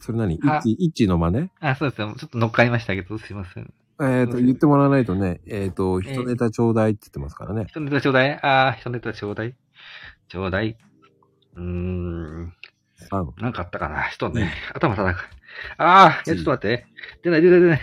[0.00, 0.36] それ何？
[0.36, 1.50] イあッチ、イッチの真似？
[1.60, 2.14] あ、そうですよ。
[2.16, 3.72] ちょっと乗っかりましたけど、すいません。
[4.00, 7.66] えっ、と、言ってもらわないとね、えっ、と、ええ一ネタちょうだいって言ってますからね。
[7.68, 8.38] 一ネタちょうだい？
[8.42, 9.54] あー、一ネタちょうだい。
[10.28, 10.76] ちょうだい。
[11.56, 12.54] うーん。
[13.38, 14.08] なんかあったかな？
[14.10, 15.22] ちょっとね、頭叩く。
[15.76, 16.86] あー、いや、ちょっと待って。
[17.22, 17.80] 出ない、出ない、出ない。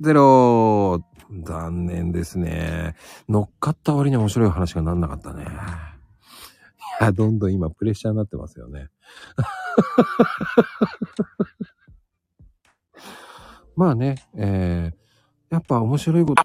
[0.00, 1.02] ゼロー
[1.44, 2.94] 残念ですね。
[3.28, 5.44] 乗っかった割に面白い話がなんなかったね。
[7.00, 8.88] いや、どんどん今プレッシャーになってますよね。
[13.76, 16.42] まあね、えー、やっぱ面白いこと、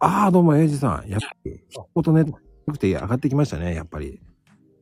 [0.00, 1.08] ああ、どうも、エイジさん。
[1.08, 2.26] やっぱり、一言ね、よ
[2.72, 4.20] くて上がってきましたね、やっぱり。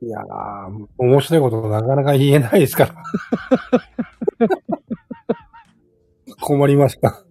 [0.00, 2.94] いやー、面白いことなかなか言えないですから。
[6.40, 7.24] 困りました。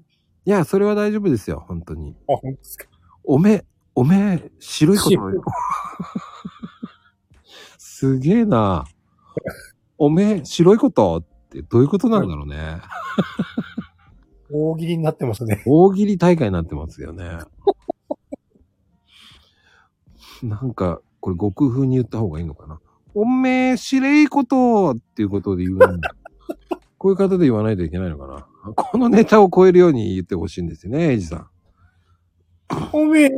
[0.45, 2.15] いや、それは大丈夫ですよ、本当に。
[2.27, 2.87] あ、本当ですか。
[3.23, 5.15] おめ、おめ、白いこと。
[7.77, 8.83] すげえな。
[9.97, 12.81] おめ、白いことってどういうことなんだろうね。
[14.51, 15.63] 大喜利になってますね。
[15.65, 17.39] 大喜利大会になってますよね。
[20.43, 22.79] なんか、これ極風に言った方がいいのかな？
[23.13, 25.87] おめえ、白いことっていうことで言うの
[26.99, 28.73] こういう方で言わないといけないのかな？
[28.75, 31.47] このネタを超えるように言ってほしいんですよね、エイジさん。
[32.93, 33.29] おめえ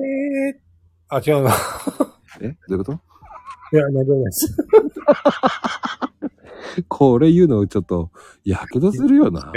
[1.10, 1.54] あ、違うな。
[2.42, 2.50] え？
[2.50, 3.00] どういうこと？
[3.72, 4.58] いや、大丈夫です。
[6.88, 8.12] これ言うのちょっと、
[8.44, 9.52] やけどするよな。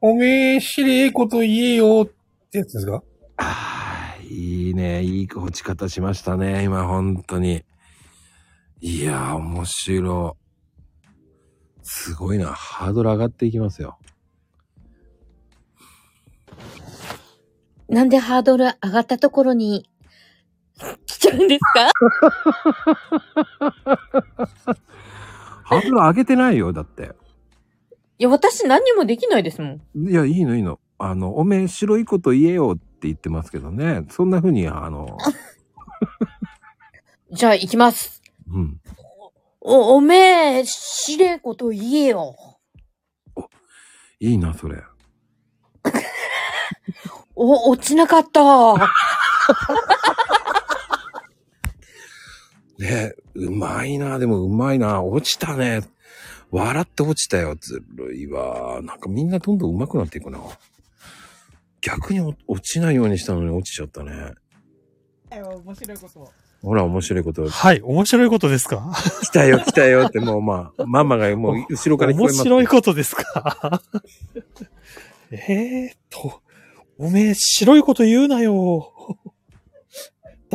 [0.00, 3.02] おめえ、しれえこと言えよってやつですか？
[4.36, 5.02] いいね。
[5.02, 6.62] いい落ち方しましたね。
[6.64, 7.64] 今、本当に。
[8.80, 11.08] いやー、面白い。
[11.82, 12.48] すごいな。
[12.52, 13.98] ハードル上がっていきますよ。
[17.88, 19.88] なんでハードル上がったところに
[21.06, 21.90] 来ちゃうんですか？
[25.64, 26.74] ハードル上げてないよ。
[26.74, 27.12] だって。
[28.18, 29.80] いや、私何にもできないですもん。
[30.10, 30.78] いや、いいのいいの。
[30.98, 34.06] あの、おめえ白いこと言えよって言ってますけどね。
[34.10, 35.18] そんな風に、あの、
[37.32, 38.22] じゃあ行きます。
[38.48, 38.80] うん。
[39.60, 42.36] お、おめえ、しれえこと言えよ。
[44.20, 44.82] いいな、それ。
[47.34, 48.40] お、落ちなかった。
[52.78, 54.18] ねうまいな。
[54.18, 55.02] でもうまいな。
[55.02, 55.82] 落ちたね。
[56.50, 57.56] 笑って落ちたよ。
[57.58, 58.80] ずるいわ。
[58.82, 60.38] なんかみんなどんどん上手くなっていくな。
[61.86, 64.34] 逆にお落ちないようにしたのに落ちちゃったね。
[65.30, 66.32] 面白いこと。
[66.62, 67.48] ほら、面白いこと。
[67.48, 68.92] はい、面白いことですか？
[69.22, 72.34] 来たよ、来たよって、もうまあ、ママがもう後ろから聞こえます。
[72.38, 73.82] 面白いことですか？
[75.30, 76.42] えーっと、
[76.98, 78.92] おめえ、白いこと言うなよ。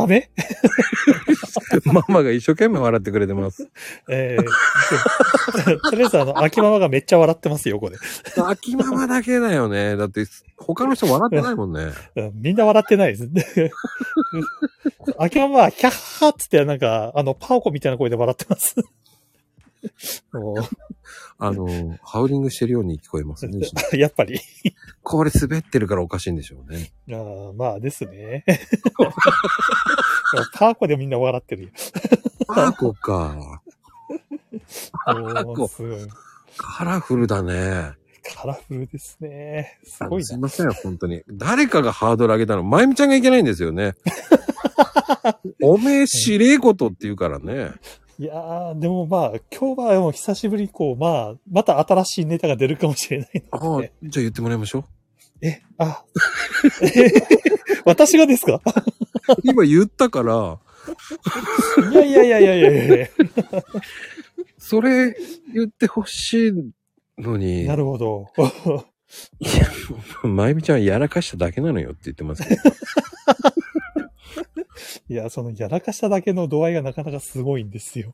[0.02, 0.30] ダメ？
[1.86, 3.70] ママが一生懸命笑ってくれてます。
[4.10, 7.98] えー、とりあえずあの、秋ママがめっちゃ笑ってますよ、ここで。
[8.46, 9.96] 秋ママだけだよね。
[9.96, 10.26] だって、
[10.58, 11.92] 他の人笑ってないもんね。
[12.16, 13.30] うんみんな笑ってないです。
[15.18, 18.76] 秋ママは、キャッハーっつって、なんか、あの、パオコみたいな声で笑ってます。
[20.34, 20.56] も
[21.38, 23.60] あの、ハウリングしてるように聞こえますね。
[23.94, 24.40] う やっぱり。
[25.04, 26.92] これ滑ってるからおかしいんでしょうね。
[27.10, 28.44] あーまあですね。
[30.54, 31.70] パーコでみんな笑ってるよ。
[32.48, 33.62] パーコか。
[35.06, 35.70] パーコ
[36.58, 37.94] カラフルだね。
[38.36, 39.80] カラフルですね。
[39.84, 40.26] すごいな。
[40.26, 41.24] すいません、本当に。
[41.32, 43.96] 誰かがハードル上げたの、まゆみちゃんがいけないんですよね。
[45.64, 47.72] おめえ、しれえことって言うからね。
[48.20, 53.92] いやー、でもまあ、今日はもう久しぶりにこう、まあ、また新しいネタが出るかもしれないので。
[54.04, 54.86] じゃあ言ってもらいましょ
[55.42, 56.04] え、あ、
[56.84, 57.12] え
[57.86, 58.56] 私がですか？
[58.56, 58.62] う。
[59.44, 60.60] 今言ったから、
[61.92, 63.08] いやいやいやいやいやいや
[64.60, 65.16] それ
[65.54, 66.52] 言ってほしい
[67.20, 67.66] のに。
[67.66, 68.28] なるほど。
[69.40, 69.52] いや、
[70.28, 72.62] まゆみちゃんはやらかしただけなのよって言ってますけど。
[75.10, 78.14] いや、そのやらかしただけの度合いがなかなかすごいんですよ。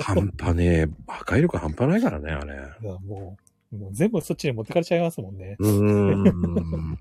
[0.00, 0.88] 半端ねえ。
[1.06, 2.54] 破壊力半端ないからね、あれ。
[2.54, 3.36] いやも
[3.72, 5.56] う、もう全部そっちに持ってかれちゃいますもんね。
[5.58, 6.98] うーん。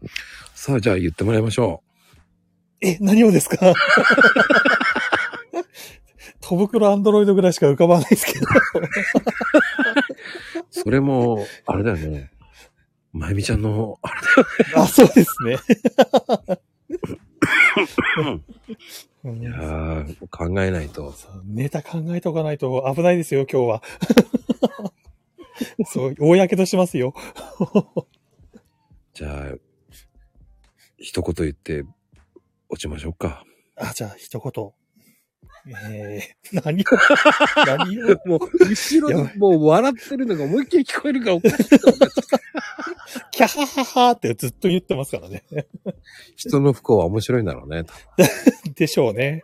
[0.54, 1.82] さあ、じゃあ言ってもらいましょ
[2.82, 3.74] え、何をですか？
[6.42, 8.46] 戸袋アンドロイドぐらいしか浮かばないですけど。
[8.46, 8.50] う。
[10.70, 12.32] それも、あれだよね。
[13.12, 14.84] まゆみちゃんの、あれだよね。
[14.84, 15.58] あ、そうですね。
[17.78, 21.14] いやー考えないと。
[21.46, 23.84] ネタ考えておかないと危ないですよ、今日は。
[25.86, 27.14] そう、公としますよ。
[29.14, 29.56] じゃあ、
[30.98, 31.84] 一言言って、
[32.70, 33.44] 落ちましょうか。
[33.76, 34.72] あ、じゃあ、一言。
[35.70, 36.86] えー、何を、
[37.66, 38.20] 何を？
[38.26, 41.58] もう、後ろでもう笑ってるのが思いっきり聞こえるからおかしい
[43.32, 45.44] キャハハハってずっと言ってますからね。
[46.36, 47.84] 人の不幸は面白いんだろうね。
[48.76, 49.44] でしょうね。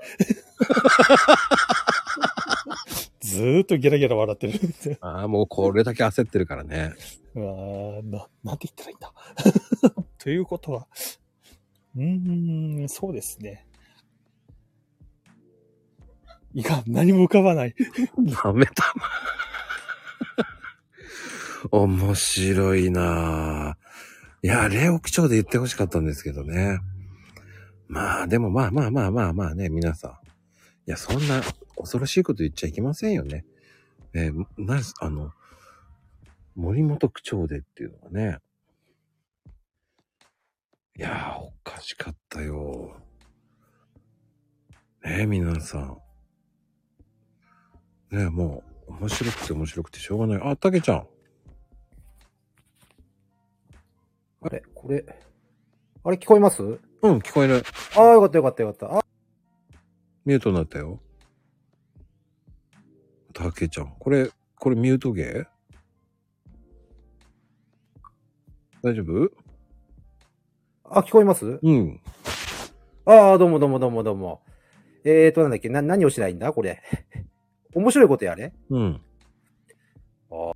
[3.19, 4.97] ずーっとゲラゲラ笑ってる。
[5.01, 6.93] ああ、もうこれだけ焦ってるからね。
[7.36, 9.13] うわーな、なんて言ったらいいんだ。
[10.19, 10.88] ということは、
[11.95, 13.65] うーん、そうですね。
[16.53, 17.75] いかん、何も浮かばない。
[18.43, 18.71] ダメだ。
[21.71, 24.47] 面白いなぁ。
[24.47, 26.79] いや、霊屋長で言ってほしかったんですけどね。
[27.87, 30.11] まあ、でもまあまあまあまあまあね、皆さん。
[30.11, 31.41] いや、そんな
[31.77, 33.45] 恐ろしいこと言っちゃいけませんよね。
[34.13, 35.31] えーな、あの、
[36.55, 38.39] 森本区長でっていうのはね。
[40.97, 43.01] いやー、おかしかったよ。
[45.03, 45.97] ねえ、皆さん。
[48.13, 50.52] ねえ、もう、面白くて面白くてしょうがない。
[50.52, 51.08] あ、たけちゃん。
[54.43, 54.62] あれ？
[54.76, 55.04] これ？
[56.04, 56.62] あれ聞こえます？
[56.62, 56.80] うん、
[57.17, 57.63] 聞こえる。
[57.97, 58.99] ああ、よかったよかったよかった。
[58.99, 59.06] あ
[60.26, 60.99] ミュートになったよ。
[63.34, 63.95] たけちゃん。
[63.97, 65.47] これ、これミュート芸
[68.84, 69.32] 大丈夫？
[70.84, 71.60] あ、聞こえます？
[71.63, 71.99] うん。
[73.06, 74.43] ああ、どうもどうもどうもどうも。
[75.04, 75.69] えーと、なんだっけ？
[75.69, 76.54] な、何をしないんだ？
[76.54, 76.84] これ。
[77.75, 78.53] 面白いことやれ。
[78.69, 79.01] うん。
[80.31, 80.53] あ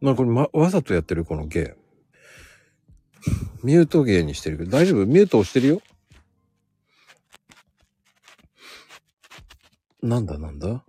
[0.00, 1.76] まあこれ、ま、わざとやってるこの芸。
[3.64, 5.06] ミュート芸にしてるけど、大丈夫？
[5.06, 5.80] ミュート押してるよ。
[10.02, 10.38] なんだ？
[10.38, 10.84] なんだ？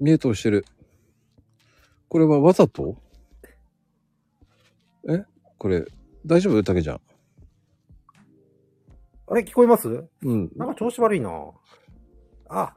[0.00, 0.64] ミュート押してる。
[2.08, 3.00] これはわざと？
[5.08, 5.24] え？
[5.58, 5.84] これ、
[6.26, 6.62] 大丈夫？
[6.64, 7.00] たけちゃん。
[9.26, 9.88] あれ聞こえます？
[10.22, 10.50] うん。
[10.54, 11.30] なんか調子悪いな。
[12.50, 12.74] あ、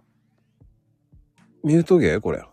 [1.63, 2.43] ミュート芸これ。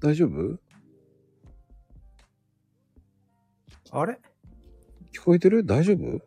[0.00, 0.58] 大丈夫？
[3.90, 4.18] あれ？
[5.12, 5.64] 聞こえてる？
[5.64, 6.20] 大丈夫？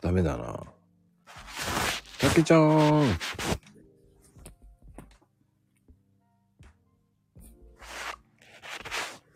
[0.00, 0.64] ダメだな。
[2.18, 3.18] たけちゃーん。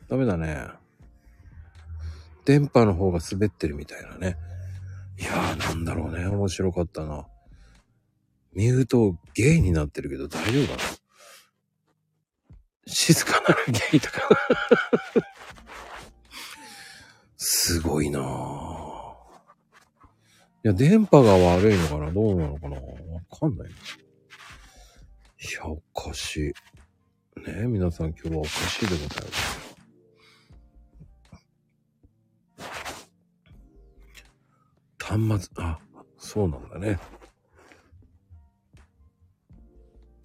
[0.09, 0.69] ダメだね。
[2.47, 4.37] 電波の方が滑ってるみたいなね。
[5.19, 6.27] いやーなんだろうね。
[6.27, 7.27] 面白かったな。
[8.55, 10.83] ミュートゲイになってるけど大丈夫かな？
[12.87, 14.21] 静かならゲイとか。
[17.37, 18.23] すごいなぁ。
[20.65, 22.13] いや、電波が悪いのかな？
[22.13, 22.77] どうなのかな？
[22.77, 22.81] わ
[23.39, 23.75] かんないな。
[23.75, 23.77] い
[25.53, 26.41] や、おかしい。
[26.47, 26.53] ね
[27.65, 29.66] え、皆さん今日はおかしいでございます。
[35.07, 35.79] 端末、あ、
[36.19, 36.99] そうなんだね。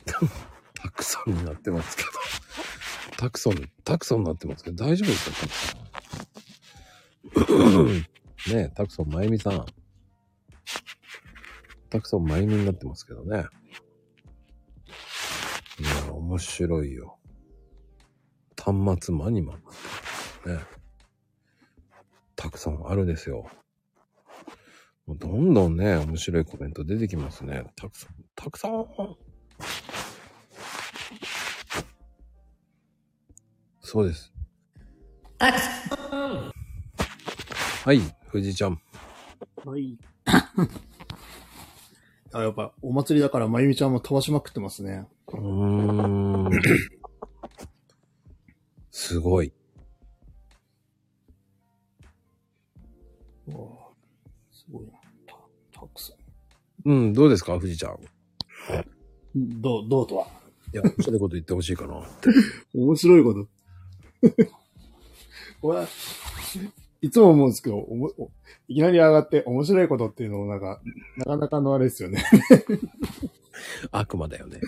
[0.74, 2.10] たくさんになってますけど。
[3.16, 3.54] たくさん、
[3.84, 5.38] たくさんになってますけど、大丈夫ですか
[7.36, 7.94] たくさん。
[7.96, 8.04] ね
[8.48, 9.64] え、たくさんまゆみさん。
[11.92, 13.46] たくさんまゆみになってますけどね。
[15.80, 17.20] いや、面白いよ。
[18.60, 19.58] 端末マニマン。
[19.58, 20.64] ね。
[22.36, 23.48] たくさんあるですよ。
[25.08, 27.64] もうどんどんね、面白いコメント出てきますね。
[27.76, 28.86] たくさん、たくさん。
[33.82, 34.32] そうです。
[37.84, 38.00] はい、
[38.32, 38.80] 富士ちゃん。
[39.66, 39.98] はい。
[42.34, 45.08] あ、やっぱ、お祭りだから、まゆみちゃんも飛ばしまくってますね。
[45.28, 46.62] うーん。
[48.92, 49.52] すごい。
[53.48, 53.81] う
[56.86, 58.00] うん、どうですか、富士ちゃん。
[59.36, 60.28] どう、どうとは？
[60.74, 62.02] いや、面白いこと言ってほしいかな。
[62.74, 63.48] 面白いこと？
[65.62, 65.88] これ、
[67.02, 68.32] いつも思うんですけど、おもお
[68.68, 70.82] いきなり上がって面白いことっていうのもなんか、
[71.18, 72.24] なかなかのあれですよね。
[73.92, 74.60] 悪魔だよね。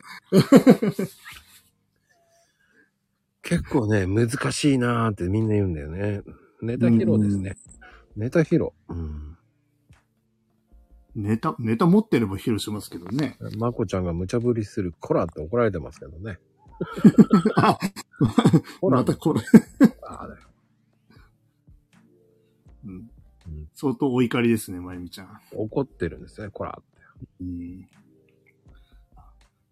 [3.41, 6.21] 結構ね、難しいなーってみんな言うんだよね。
[6.61, 7.57] ネタ披露ですね。
[8.15, 8.69] ネタ披露。
[8.89, 9.32] うん。
[11.15, 13.37] ネタ、ネタ持ってれば披露しますけどね。
[13.57, 16.39] まこちゃんが無茶ぶりするコラって怒られてますけどね。
[18.81, 19.41] またこれ。
[20.07, 20.41] あだよ。
[22.85, 23.11] うん。
[23.73, 25.41] 相当お怒りですね、まゆみちゃん。
[25.55, 26.89] 怒ってるんですね、コラって。
[27.41, 27.87] うん。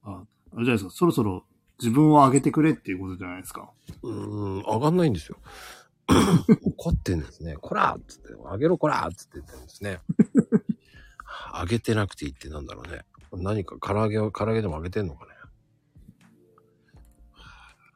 [0.04, 0.26] あ、
[0.56, 1.46] あれじゃないですか、そろそろ
[1.80, 3.72] 自分を上げてくれっていうことじゃないですか。
[4.04, 5.38] うーん、上がんないんですよ。
[6.64, 7.56] 怒ってんですね。
[7.60, 10.00] コラーっつって、上げろコラーっつって言ってるんですね。
[11.54, 13.02] 上げてなくていいってなんだろうね。
[13.34, 15.32] 何か唐揚げを、唐揚げでも上げてんのかね。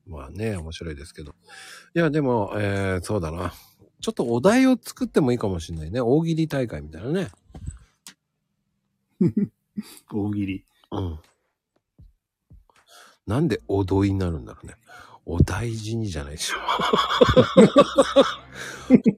[0.08, 1.36] まあね、面白いですけど。
[1.96, 3.54] いや、でも、えー、そうだな。
[4.02, 6.00] ちょっとお題を作ってもいいかもしれないね。
[6.00, 7.30] 大喜利大会みたいなね。
[10.14, 10.66] 大喜利。
[10.92, 11.20] うん。
[13.26, 14.76] なんでおどいになるんだろうね。
[15.26, 16.58] お大事にじゃないでしょ。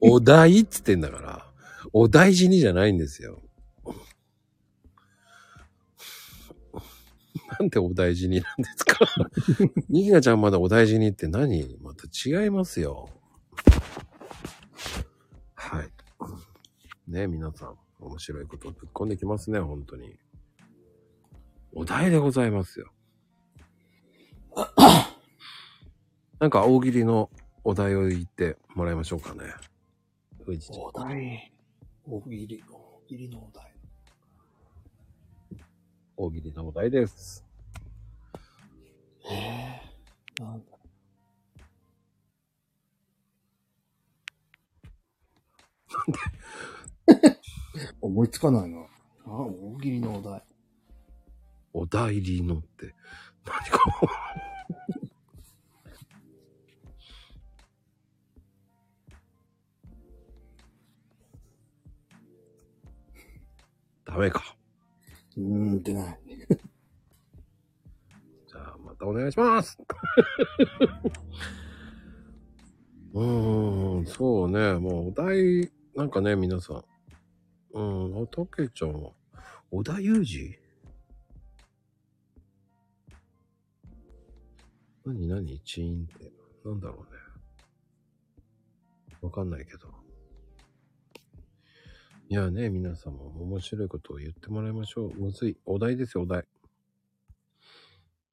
[0.00, 1.46] お題っつってんだから、
[1.92, 3.42] お大事にじゃないんですよ。
[7.58, 8.98] なんでお大事になんですか？
[9.88, 11.76] ニキナちゃんまだお大事にって何？
[11.80, 13.08] また違いますよ。
[15.54, 15.90] はい。
[17.10, 20.18] ね皆さん、面白いことぶっ込んできますね、本当に。
[21.72, 22.92] お題でございますよ。
[26.38, 27.30] なんか大喜利の
[27.64, 29.42] お題を言ってもらいましょうかね。
[30.44, 31.52] 富士ちゃんお題。
[32.06, 33.74] 大喜利、大喜利のお題。
[36.16, 37.44] 大喜利のお題です。
[39.30, 39.80] え
[40.40, 40.78] えなんだ。
[48.00, 48.80] 思いつかないな。
[49.26, 50.42] あ、大喜利のお題。
[51.72, 52.94] お題りのって、
[53.44, 53.78] 何か
[64.04, 64.56] ダメか。
[65.36, 66.27] うーん、出ない。
[68.98, 69.78] たお願いします。
[73.14, 76.84] うーん、そうね、もうお題、なんかね、皆さん。
[77.72, 79.12] うん、おたけちゃんは、
[79.70, 80.68] 小田裕二
[85.04, 85.60] 何何？
[85.60, 86.32] チーンって。
[86.64, 87.18] なんだろうね。
[89.22, 89.88] わかんないけど。
[92.28, 95.14] いやね、皆さんも面白いことを言ってもらいましょう。
[95.14, 95.56] むずい。
[95.64, 96.46] お題ですよ、お題。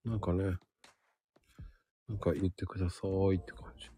[0.06, 0.44] なんかね、
[2.08, 3.90] なんか言ってくださいって感じ。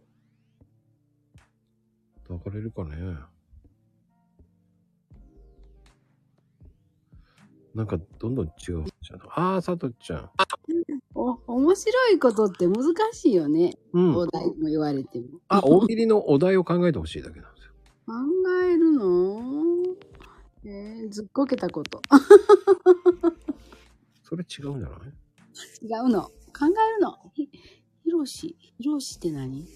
[2.27, 2.95] 抱かれるかね
[7.73, 9.19] なんかどんどん違うじゃん。
[9.29, 10.29] ああ、さとちゃん。
[11.13, 13.77] お、面白いことって難しいよね。
[13.93, 15.27] うんお題も言われても。
[15.49, 17.73] あ、大喜利のお題を考えてほしいだけなんですよ。
[18.05, 18.13] 考
[18.63, 19.83] えるの？
[20.65, 22.01] えー、ずっこけたこと。
[24.23, 25.13] それ違うんじゃない？
[25.81, 26.23] 違うの。
[26.23, 26.31] 考
[26.65, 27.17] えるの。
[27.33, 27.49] ひ、
[28.03, 28.57] ひろし。
[28.77, 29.67] ひろしって何？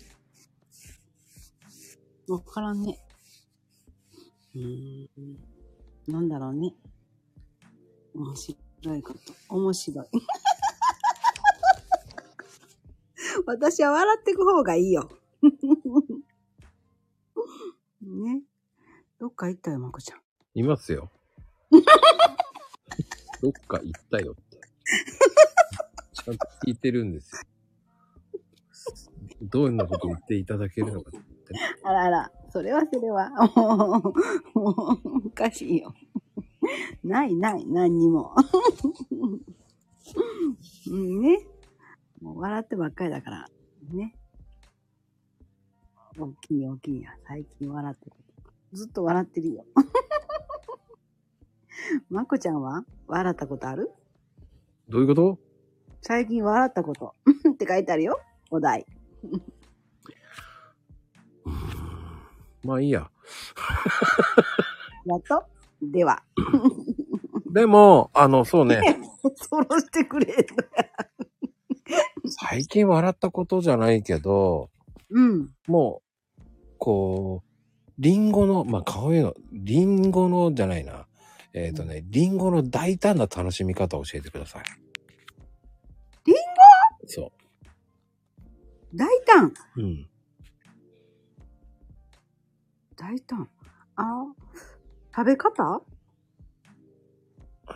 [2.28, 3.00] わからんね。
[4.56, 5.10] うん。
[6.08, 6.74] なんだろうね。
[8.14, 8.58] 面白
[8.96, 9.20] いこと。
[9.50, 10.08] 面白い。
[13.46, 15.08] 私は笑ってく方がいいよ。
[18.02, 18.42] ね。
[19.20, 20.22] どっか行ったよ、まこちゃん。
[20.56, 21.12] いますよ。
[23.42, 24.51] どっか行ったよって。
[26.24, 27.42] ちゃんと聞いてるんですよ。
[29.50, 31.12] どんなこと言っていただけるのか。
[31.84, 33.30] あらあら、それはそれは。
[33.56, 34.14] も
[34.56, 35.94] う、もう、おかしいよ。
[37.04, 38.36] ないない、何にも。
[40.90, 41.46] うんね。
[42.22, 43.50] もう笑ってばっかりだから。
[43.92, 44.16] ね。
[46.20, 47.12] 大きい大きいや。
[47.28, 48.16] 最近笑ってる。
[48.74, 49.66] ずっと笑ってるよ。
[52.10, 52.86] まこちゃんは？
[53.08, 53.92] 笑ったことある？
[54.88, 55.40] どういうこと？
[56.02, 57.14] 最近笑ったこと。
[57.54, 58.20] って書いてあるよ。
[58.50, 58.86] お題。
[62.64, 63.10] まあいいや。
[65.06, 65.44] やっと？
[65.82, 66.24] では。
[67.52, 68.82] でも、あの、そうね。
[69.36, 70.46] そろしてくれ。
[72.28, 74.70] 最近笑ったことじゃないけど、
[75.10, 75.50] うん。
[75.68, 76.02] も
[76.40, 76.44] う、
[76.78, 81.08] こう、リンゴの、まあ、こういうの、リンゴのじゃないな。
[81.54, 84.64] えっ、とね、リンゴの大胆な楽しみ方を教えてください。
[87.12, 87.32] そゴ
[88.96, 89.82] 大胆う。
[89.82, 90.08] うん。
[92.96, 93.50] 大胆
[93.96, 94.26] あ
[95.16, 95.82] 食べ方？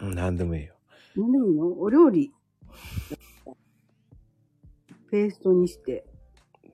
[0.01, 0.75] うんなんでもいいよ。
[1.15, 1.67] 何でもいいの？
[1.79, 2.31] お料理。
[5.11, 6.05] ペーストにして。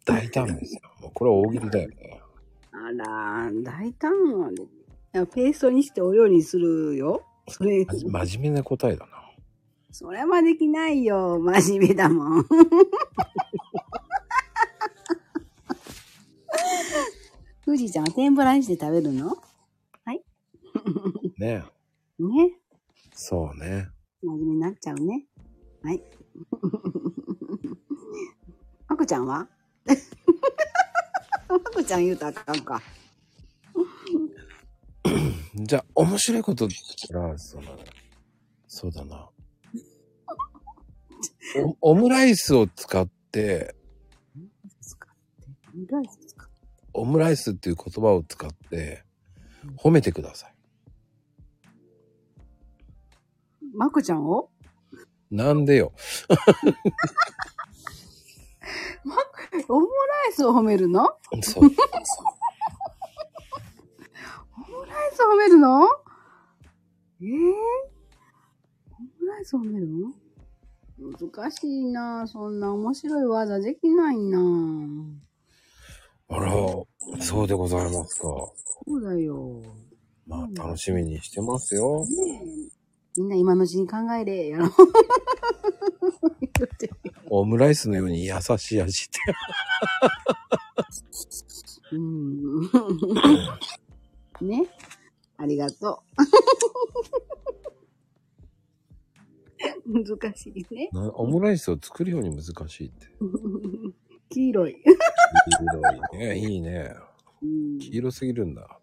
[0.05, 0.82] 大胆ですよ。
[1.01, 2.22] もうこれは大喜利だよね。
[2.72, 4.64] あら、大胆はね。
[4.64, 7.24] いやペーストにしてお料理にするよ。
[7.47, 9.21] それ、真面目な答えだな。
[9.92, 11.39] それはできないよ。
[11.39, 12.46] 真面目だもん。
[17.66, 19.38] 富士ちゃんは天ぷらにして食べるの？
[20.04, 20.24] はい。
[21.38, 21.64] ね
[22.20, 22.58] ね。
[23.14, 23.89] そうね。
[24.24, 25.26] 真面目になっちゃうね。
[25.84, 26.04] はい。
[28.88, 29.48] まこちゃんは？
[31.48, 32.82] まこちゃん言うたらあかんか。
[35.56, 36.76] じゃあ、面白いことって
[37.12, 37.78] 言ったら、その、
[38.68, 39.30] そうだな。
[41.82, 43.76] おオムライスを使って、
[45.74, 46.48] オムライスですか？
[46.94, 49.04] オムライスっていう言葉を使って、
[49.78, 50.54] 褒めてください。
[53.74, 54.50] まこちゃんを？
[55.32, 55.94] なんでよ。
[59.68, 59.92] オムラ
[60.30, 61.10] イスを褒めるの？
[61.42, 61.64] そう。
[61.66, 61.76] オム
[64.86, 65.88] ライスを褒めるの？
[67.22, 67.30] ええ
[68.92, 70.14] オムライスを褒めるの？
[71.02, 74.39] 難しいなそんな面白い技できないな
[76.30, 76.54] あら、
[77.20, 78.24] そうでございますか。
[78.24, 78.54] そ
[78.88, 79.62] うだよ。
[80.28, 82.06] まあ、楽しみにしてますよ。
[83.18, 84.70] みんな今のうちに考えれ、やろ。
[87.30, 89.20] オムライスのように優しい味って。
[91.91, 92.62] うん。
[94.47, 94.68] ね。
[95.38, 96.22] ありがとう。
[99.86, 100.89] 難しいね。
[100.91, 103.07] なオムライスを作るように難しいって。
[104.30, 104.76] 黄色い。
[104.76, 104.82] 黄
[105.64, 106.38] 色いね。
[106.38, 106.93] いいね。
[107.41, 108.80] 黄色すぎるんだ。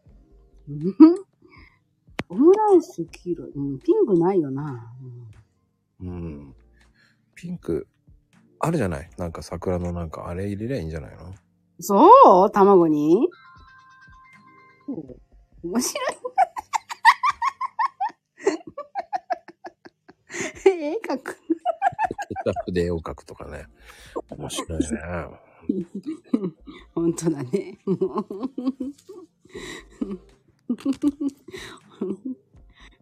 [2.28, 3.50] オムライス黄色い。
[3.52, 4.92] うん、ピンクないよな。
[6.00, 6.54] うん。
[7.34, 7.86] ピンク、
[8.58, 9.10] あるじゃない？
[9.16, 11.34] なんか桜のなんかあれ入れりゃいいんじゃないの？
[11.80, 12.50] そう？
[12.50, 13.28] 卵に？
[15.62, 16.06] 面白い。
[20.70, 21.34] 絵描く。
[21.34, 21.40] ケ
[22.44, 23.66] チャップで絵を描くとかね。
[24.30, 24.86] 面白いね。
[26.94, 27.78] 本当だね。
[27.86, 27.98] もう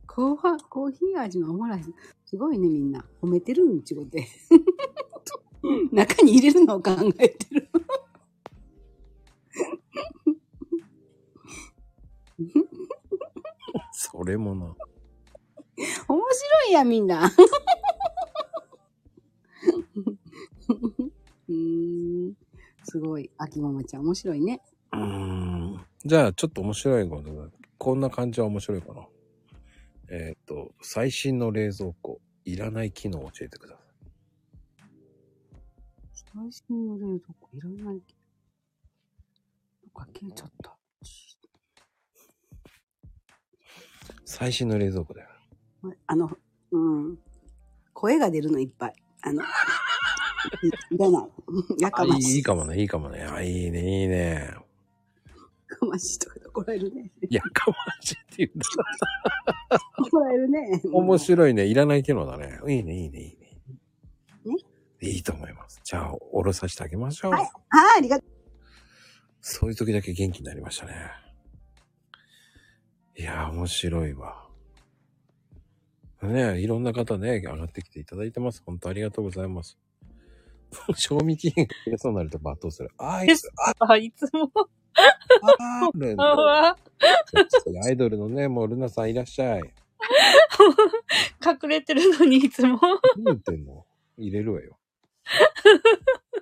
[0.06, 1.92] コーハコーヒー味のオムライス。
[2.24, 3.04] すごいね、みんな。
[3.20, 4.26] 褒めてるんちごで。
[5.92, 7.68] 中に入れるのを考えてる。
[13.92, 14.74] それもな。
[16.08, 17.30] 面白いや、みんな。
[21.48, 22.34] うーん。
[22.84, 23.30] すごい。
[23.36, 24.62] 秋ママちゃん、面白いね。
[24.92, 25.84] うーん。
[26.04, 29.06] じゃあ、ちょっと面白いことが、こんな感じは面白いかな。
[30.08, 33.86] えっ、と、最新の冷蔵庫、いらない機能を教えてください。
[36.12, 38.20] 最新の冷蔵庫、いらないけど。
[39.82, 40.76] どっか消えちゃった。
[44.24, 45.35] 最新の冷蔵庫だよ。
[46.06, 46.30] あの、
[46.70, 47.18] うん。
[47.92, 48.94] 声が出るのいっぱい。
[49.22, 49.46] あの、い
[50.90, 51.30] いらない。
[51.80, 52.32] やかましい。
[52.32, 53.22] いいいかもね、いいかもね。
[53.22, 54.54] あ、いいね、いいね。
[55.76, 57.12] かましいとかで怒られるね。
[57.30, 58.66] やかましいって言うんだ。
[60.08, 60.80] 怒られるね。
[60.92, 61.66] 面白いね。
[61.66, 62.60] いらない機能だね。
[62.68, 63.62] いいね、いいね、いいね。
[64.44, 64.56] ね？
[65.02, 65.80] いいと思います。
[65.84, 67.32] じゃあ、おろさせてあげましょう。
[67.32, 67.50] はい、
[67.98, 68.30] ありがとう。
[69.40, 70.92] そういう時だけ元気になりましたね。
[73.16, 74.45] いやー、面白いわ。
[76.26, 78.62] ねいろんな方ね、上がってきていただいてます。
[78.64, 79.78] 本当ありがとうございます。
[80.96, 82.90] 賞味期限が切れそうになると罵倒する。
[82.98, 84.50] あいつ、あ、あ、いつも。
[85.58, 86.76] あるんだあ
[87.84, 89.62] アイドルのね、もうルナさんいらっしゃい。
[91.44, 92.80] 隠れてるのにいつも。
[93.16, 93.84] 何言ってんの
[94.16, 94.78] 入れるわよ。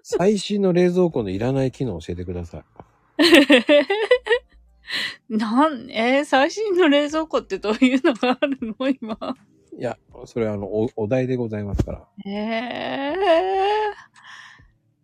[0.03, 2.64] 最新の冷蔵庫のいらない機能教えてください。
[5.28, 9.18] なん、えー最新の冷蔵庫ってどういうのがあるの今。
[9.79, 12.09] いや、それはあの、お、お題でございますから。
[12.27, 13.14] ええ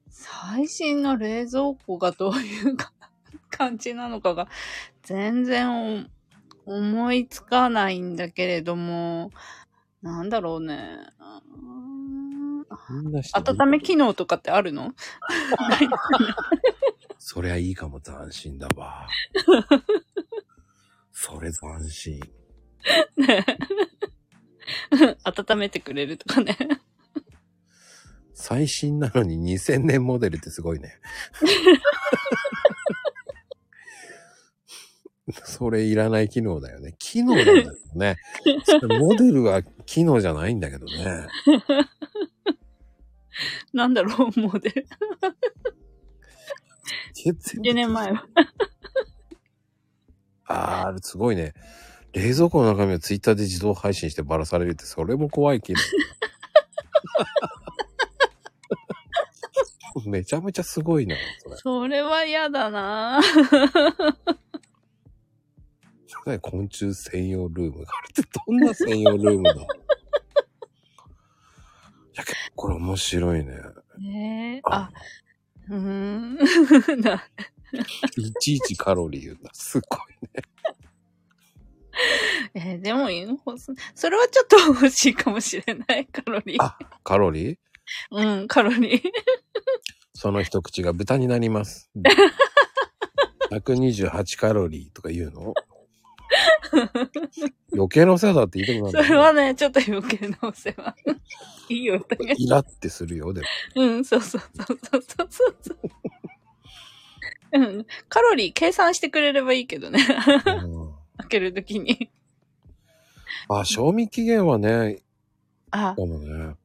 [0.08, 2.92] 最新の冷蔵庫がどういうか
[3.50, 4.48] 感じなのかが
[5.02, 6.06] 全然
[6.66, 9.30] お思いつかないんだけれども、
[10.02, 10.98] なんだろうね。
[12.90, 14.92] みんな知ってる温め機能とかってあるの？
[17.18, 19.06] そりゃいいかも、斬新だわ。
[21.12, 22.20] それ斬新。
[23.16, 23.44] ね
[25.24, 26.56] 温めてくれるとかね。
[28.34, 30.98] 最新なのに2000年モデルってすごいね。
[35.44, 36.96] それいらない機能だよね。
[36.98, 38.16] 機能なんだけどね。
[38.98, 41.26] モデルは機能じゃないんだけどね。
[43.72, 44.86] なんだろう、モデル。
[47.14, 48.26] 全10年前は。
[50.46, 51.54] ああ、すごいね。
[52.12, 55.78] 冷蔵庫の中身をツイッターで自動配信してばらされるって、それも怖い機能。
[60.06, 61.56] めちゃめちゃすごいな、それ。
[61.56, 63.20] それは嫌だな
[66.26, 69.52] ね昆虫専用ルームがあるってどんな専用ルームだ？
[69.54, 69.56] い
[72.14, 73.56] や、結構これ面白いね。
[73.98, 74.90] ねえ、あ、
[75.68, 76.36] うーん。
[77.00, 77.24] な、
[78.16, 79.50] いちいちカロリー言うんだ。
[79.52, 80.00] すごい
[80.34, 80.42] ね。
[82.54, 83.38] えーでもいいの
[83.94, 86.74] それはちょっと欲しいかもしれない、カロリー。
[87.04, 87.56] カロリー？
[88.10, 89.02] うん、カロリー。
[90.14, 91.90] その一口が豚になります。
[93.50, 95.54] 128カロリーとか言うの？
[97.72, 99.08] 余計なお世話だって言いたくそなる。
[99.08, 100.94] れはね、ちょっと余計なお世話。
[101.68, 103.46] いいよ、お互いイラってするよ、でも。
[103.76, 105.78] うん、そうそうそうそうそうそう。
[107.58, 109.98] うん、カロリー計算してくれればいいけどね。
[111.20, 112.10] 開けるときに。
[113.48, 115.02] あ、賞味期限はね、
[115.70, 116.56] あ、かもね。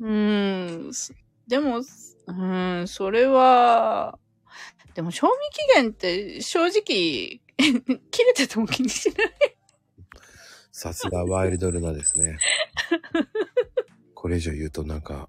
[0.00, 1.14] うーん、す
[1.46, 4.18] でも、うーん、それは、
[4.94, 9.56] でも賞味期限って正直、 切れてても気にしない。
[10.72, 12.38] さすがワイルドルナですね。
[14.14, 15.28] これ以上言うとなんか、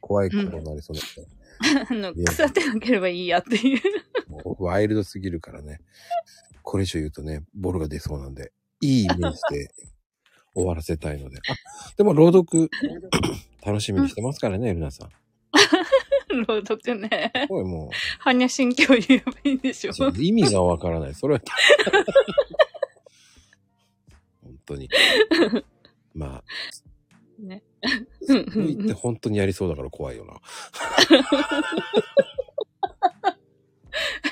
[0.00, 3.80] 怖いことになりそうな あの、いや腐ってなければいいやっていう
[4.58, 5.80] ワイルドすぎるからね。
[6.62, 9.68] これ以上言うとね、ボロが出そうなんで、いいイメージで
[10.54, 11.38] 終わらせたいので。
[11.48, 11.54] あ、
[11.96, 12.70] でも朗読、
[13.64, 15.10] 楽しみにしてますからね、ルナさん。
[16.46, 17.32] 朗読ね。
[17.48, 17.90] これも
[18.24, 19.92] 般若心経言えばいいんでしょ。
[19.92, 21.14] う、意味がわからない。
[21.14, 21.40] それは、
[24.42, 24.88] 本当に。
[26.14, 26.44] まあ、
[27.38, 27.62] ね。
[28.22, 30.40] そう言って本当にやりそうだから怖いよな。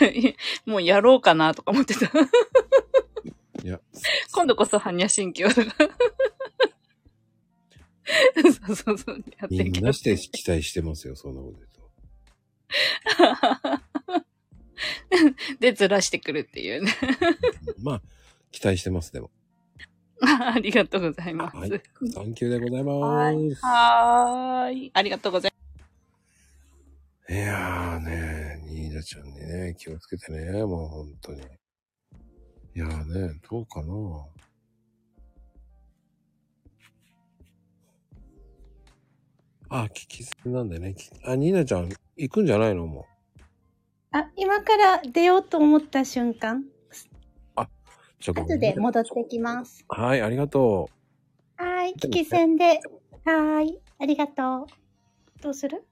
[0.66, 2.06] もうやろうかなとか思ってた。
[3.62, 3.80] いや、
[4.32, 5.74] 今度こそ般若心経とか。
[8.66, 9.24] そうそうそう。
[9.38, 11.80] やってみんなして期待してますよ、そんなこと言うと。
[15.60, 16.92] で、ずらしてくるっていうね。
[17.82, 18.02] まあ、
[18.50, 19.30] 期待してます、でも。
[20.22, 21.56] ありがとうございます。
[21.56, 21.82] はい。
[22.12, 22.92] サンキューでございま
[23.56, 23.64] す。
[23.64, 24.90] はーい。
[24.92, 25.52] ありがとうござい
[27.30, 28.39] いやーね、
[28.90, 31.42] ニーナちゃんにね、気をつけてね、もう本当に。
[31.42, 31.44] い
[32.74, 33.94] やーね、どうかな
[39.68, 40.94] あ、聞き捨てなんでね。
[40.94, 42.88] きあ、ニーナちゃん、行くんじゃないの？
[42.88, 43.06] も
[44.10, 46.64] あ、今から出ようと思った瞬間、う。
[48.18, 49.84] ちょっと後で戻ってきます。
[49.88, 50.90] はい、ありがと
[51.56, 52.80] はーい、聞き戦で。
[53.24, 55.42] はーい、ありがとう。
[55.42, 55.78] どうする？
[55.78, 55.82] う。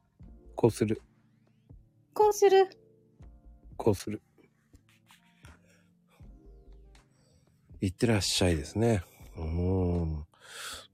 [0.56, 1.00] こうする。
[2.12, 2.68] こうする。
[3.78, 4.20] こうする。
[7.80, 9.02] 行ってらっしゃいですね。
[9.36, 9.44] うー
[10.04, 10.26] ん。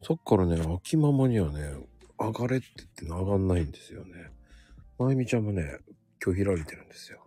[0.02, 1.74] そっからね、秋ママにはね、
[2.18, 4.30] 上がれって言って上がんないんですよね。
[4.98, 5.78] まゆみちゃんもね、
[6.20, 7.24] 拒否られてるんですよ。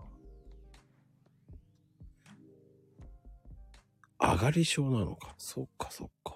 [4.19, 5.33] 上がり症なのか。
[5.37, 6.35] そっかそっか。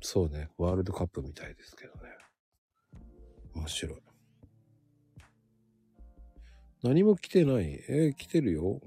[0.00, 0.50] そうね。
[0.56, 2.00] ワールドカップみたいですけどね。
[3.54, 4.11] 面白い。
[6.82, 7.84] 何も来てない。
[7.88, 8.80] えー来てるよ。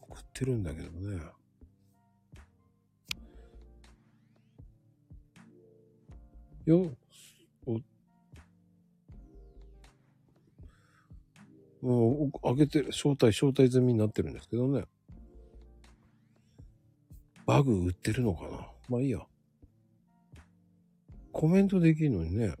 [0.00, 1.20] 送ってるんだけどね。
[6.66, 6.92] よ、
[7.64, 7.72] お、
[11.80, 14.84] もう、お上げてる、招待、招待済みになってるんですけどね。
[17.46, 19.20] バグ売ってるのかなまあいいや。
[21.32, 22.54] コメントできるのにね、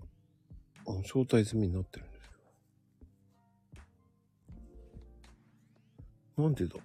[0.86, 2.07] あの招待済みになってる
[6.38, 6.76] なんでだ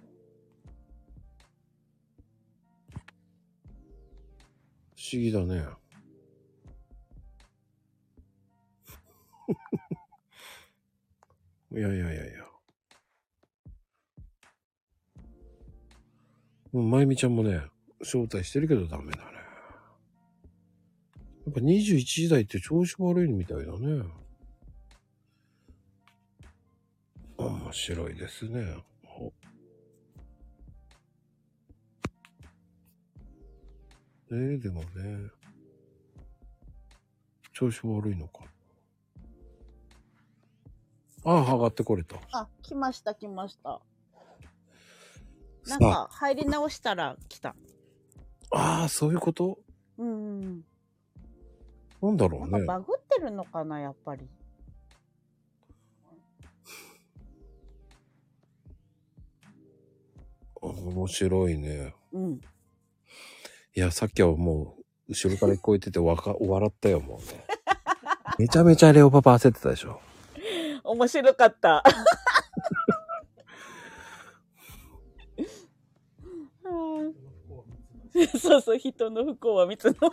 [4.96, 5.64] 不思議だね。
[11.72, 12.44] いやいやいやいや。
[16.72, 17.62] もう、まゆみちゃんもね、
[18.00, 19.24] 招待してるけどダメだね。
[21.46, 24.02] やっぱ21時台って調子悪いみたいだね。
[27.36, 28.82] 面白いですね。
[34.30, 35.30] ねえ、でもね、
[37.52, 38.44] 調子悪いのか。
[41.24, 42.16] ああ、上がってこれた。
[42.32, 43.80] あ、来ました、来ました。
[45.66, 47.54] なさんか、入り直したら来た。
[48.50, 49.58] ああ、そういうこと？
[49.98, 50.64] うんうん。
[52.02, 52.64] なんだろうんね。
[52.66, 54.28] バグってるのかな、やっぱり。
[60.60, 61.94] 面白いね。
[62.12, 62.40] うん。
[63.76, 67.44] いや、さっきはもう、後ろから聞こえててわか、 笑ったよ、もうね。
[68.38, 70.00] めちゃめちゃレオパパ焦ってたでしょ。
[70.84, 71.82] 面白かった。
[76.64, 77.14] うん
[78.38, 80.04] そうそう、人の不幸は蜜の味。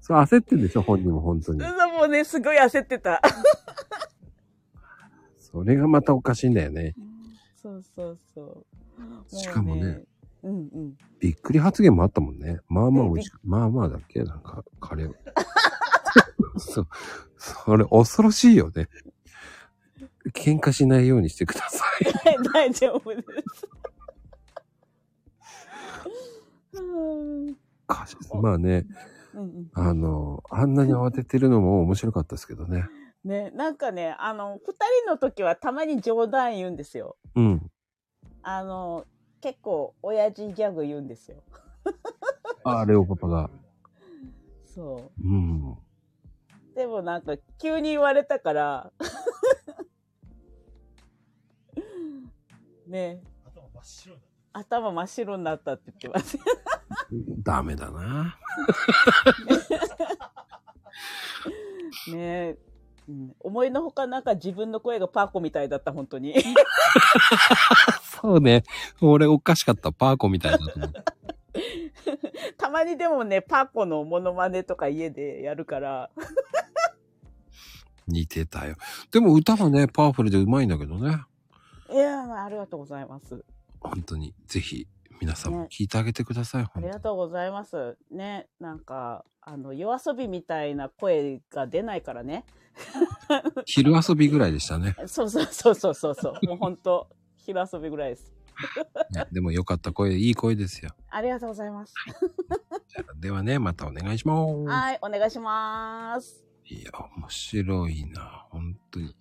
[0.00, 1.60] そう、焦ってんでしょ、本人も本当に。
[1.60, 3.22] そうもうね、すごい焦ってた。
[5.38, 6.96] それがまたおかしいんだよね。
[7.54, 8.66] そうそうそう。
[9.28, 10.02] しかもね、
[10.42, 10.96] うんうん。
[11.20, 12.60] びっくり発言もあったもんね。
[12.68, 14.22] まあまあ美味しく、まあまあだっけ？
[14.22, 15.12] なんか、カレー。
[16.58, 16.88] そう。
[17.36, 18.88] それ恐ろしいよね。
[20.34, 22.42] 喧嘩しないようにしてください。
[22.52, 23.68] 大丈夫です。
[26.74, 27.56] うん
[28.42, 28.86] まあね、
[29.34, 32.86] うんうんあの、あんなに慌ててるのも面白かったですけどね。
[33.24, 34.72] ね、なんかね、あの、二
[35.04, 37.16] 人の時はたまに冗談言うんですよ。
[37.34, 37.70] うん。
[38.42, 39.06] あの、
[39.40, 41.42] 結構、親父ギャグ言うんですよ。
[42.64, 43.50] あ、レオパパが。
[44.66, 45.72] そうん。
[45.72, 45.78] う。
[46.74, 48.92] でもなんか、急に言われたから、
[52.86, 53.22] ね。
[54.52, 56.38] 頭真っ白になったって言ってます。
[57.42, 58.38] ダメだな。
[62.12, 62.56] ね
[63.08, 66.34] うん、思いのほかなんか自分の声がパーコみたいだった、本当に。
[68.20, 68.62] そうね。
[69.00, 69.92] 俺おかしかった。
[69.92, 71.02] パーコみたいだと思って。
[72.56, 76.10] たまにでもね、パーコのモノマネとか家でやるから。
[78.06, 78.76] 似てたよ。
[79.10, 81.24] でも歌はね、パワフルで上手いんだけどね。
[81.90, 83.44] いやー、ありがとうございます。
[83.80, 84.34] 本当に。
[84.46, 84.86] ぜひ、
[85.20, 86.64] 皆さんも聞いてあげてください。
[86.72, 87.98] ありがとうございます。
[88.10, 92.44] ね、なんか、あの、夜遊びみたいな声が出ないからね。
[93.66, 94.94] 昼遊びぐらいでしたね。
[95.06, 96.46] そ うそうそうそうそうそう。
[96.46, 97.08] もう本当
[97.48, 98.30] 昼遊びぐらいです。
[99.32, 100.90] でもよかった声、いい声ですよ。
[101.08, 101.94] ありがとうございます。
[103.16, 104.52] ではね、またお願いします。
[104.68, 106.44] はい、お願いします。
[106.66, 108.46] いや、面白いな。
[108.50, 109.16] 本当に。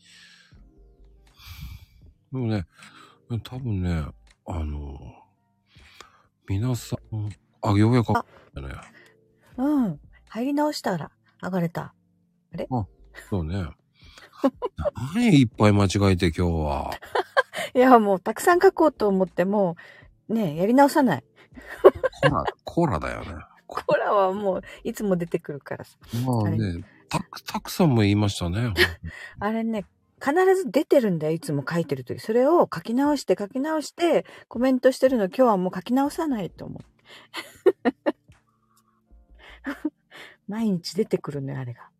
[2.33, 2.67] でもね、
[3.43, 4.05] 多分ね、
[4.45, 4.99] あの、
[6.49, 7.29] 皆さん、
[7.61, 8.23] あ、ようやく、ね、
[9.55, 9.99] うん。
[10.27, 11.11] 入り直したら、
[11.41, 11.93] 上がれた。
[12.53, 12.67] あれ？
[12.69, 12.87] あ、
[13.29, 13.69] そうね。
[15.15, 16.91] 何いっぱい間違えて今日は。
[17.77, 19.75] いや、もうたくさん書こうと思っても、
[20.29, 21.23] ねやり直さない。
[22.23, 23.35] コラ、コラだよね。
[23.67, 25.95] コラはもう、いつも出てくるからさ。
[26.25, 28.73] まあね、たく、たくさんも言いましたね。
[29.39, 29.85] あれね、
[30.19, 32.19] 必ず出てるんだよ、いつも書いてるとき。
[32.19, 36.83] それを書き直して書き直して、コメントしてるの今日はもう書き直さないと思う。
[40.47, 41.91] 毎日出てくるのよ、あれが。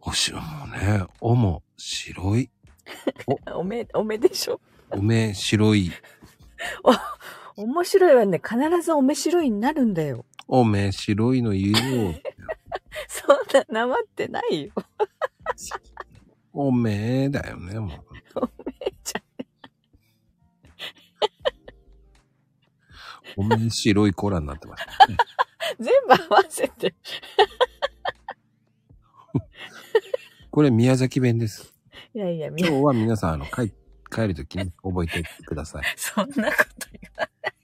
[0.00, 2.50] おしろもね、おも白い。
[3.54, 4.60] おめ、おめでしょ？
[4.90, 5.90] おめ白い。
[7.56, 8.40] 面白いわね。
[8.42, 10.24] 必ず面白いになるんだよ。
[10.48, 11.70] おめ白いの言う
[12.12, 12.14] よ。
[13.08, 14.72] そんな、なまってないよ。
[16.52, 18.50] おめえだよね、もう。
[23.36, 25.16] おめえ白いコーラになってます、ね。
[25.80, 26.94] 全部合わせて。
[30.50, 31.71] これ宮崎弁です。
[32.14, 33.72] いやいや、み今日は皆さん、あの、帰、
[34.10, 35.84] 帰るときに覚えてください。
[35.96, 37.54] そんなこと言わない。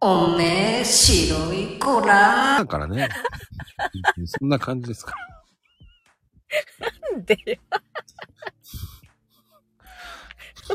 [0.00, 2.58] おめえ、白い子ら。
[2.58, 3.08] だからね。
[4.26, 5.18] そんな感じですから。
[7.12, 7.56] なんでよ。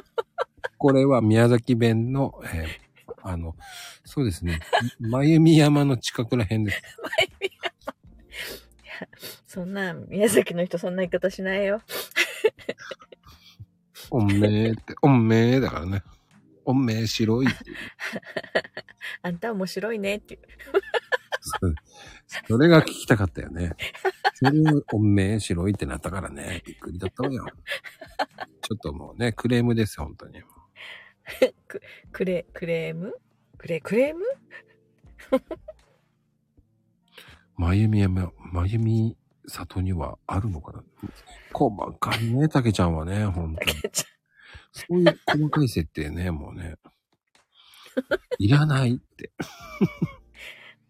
[0.78, 2.88] これは宮崎弁の、えー
[3.24, 3.56] あの、
[4.06, 4.62] そうですね。
[5.00, 6.82] まゆみ山の近くら辺です。
[9.46, 11.82] そんな、宮崎の人そんな言い方しないよ。
[14.18, 16.02] おめえって、おめえだからね。
[16.66, 17.48] おめえ白い。
[19.22, 20.42] あんた面白いねっていう。
[21.40, 21.76] そ う
[22.48, 23.74] それが聞きたかったよね。
[24.34, 26.64] それをおめえ白いってなったからね。
[26.66, 27.46] びっくりだったわよ。
[28.62, 30.42] ちょっともうね、クレームですよ、本当に。
[31.68, 33.14] く、クレ、クレーム？
[33.60, 34.24] クレ、クレーム？
[37.56, 39.16] まゆみ山、まゆみ
[39.48, 40.84] 里にはあるのかな？
[41.54, 43.74] 細かいね、たけちゃんはね、本当に。
[44.72, 46.76] そういう細かい設定ね、 もうね。
[48.38, 49.32] いらないって。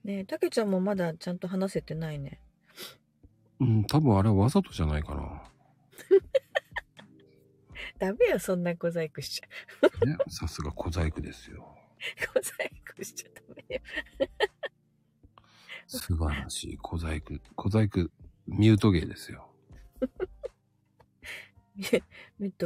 [0.03, 2.41] ねえ、たけちゃんもまだちゃんと話せてないね。
[3.59, 5.43] うん、多分あれはわざとじゃないかな。
[7.97, 10.05] ダメよ、そんな小細工しちゃ。
[10.05, 11.75] ね、さすが小細工ですよ。
[12.33, 13.81] 小細工しちゃダメよ。
[15.87, 18.09] 素晴らしい小細工、小細工
[18.47, 19.47] ミュート芸ですよ。
[21.77, 22.65] ミュート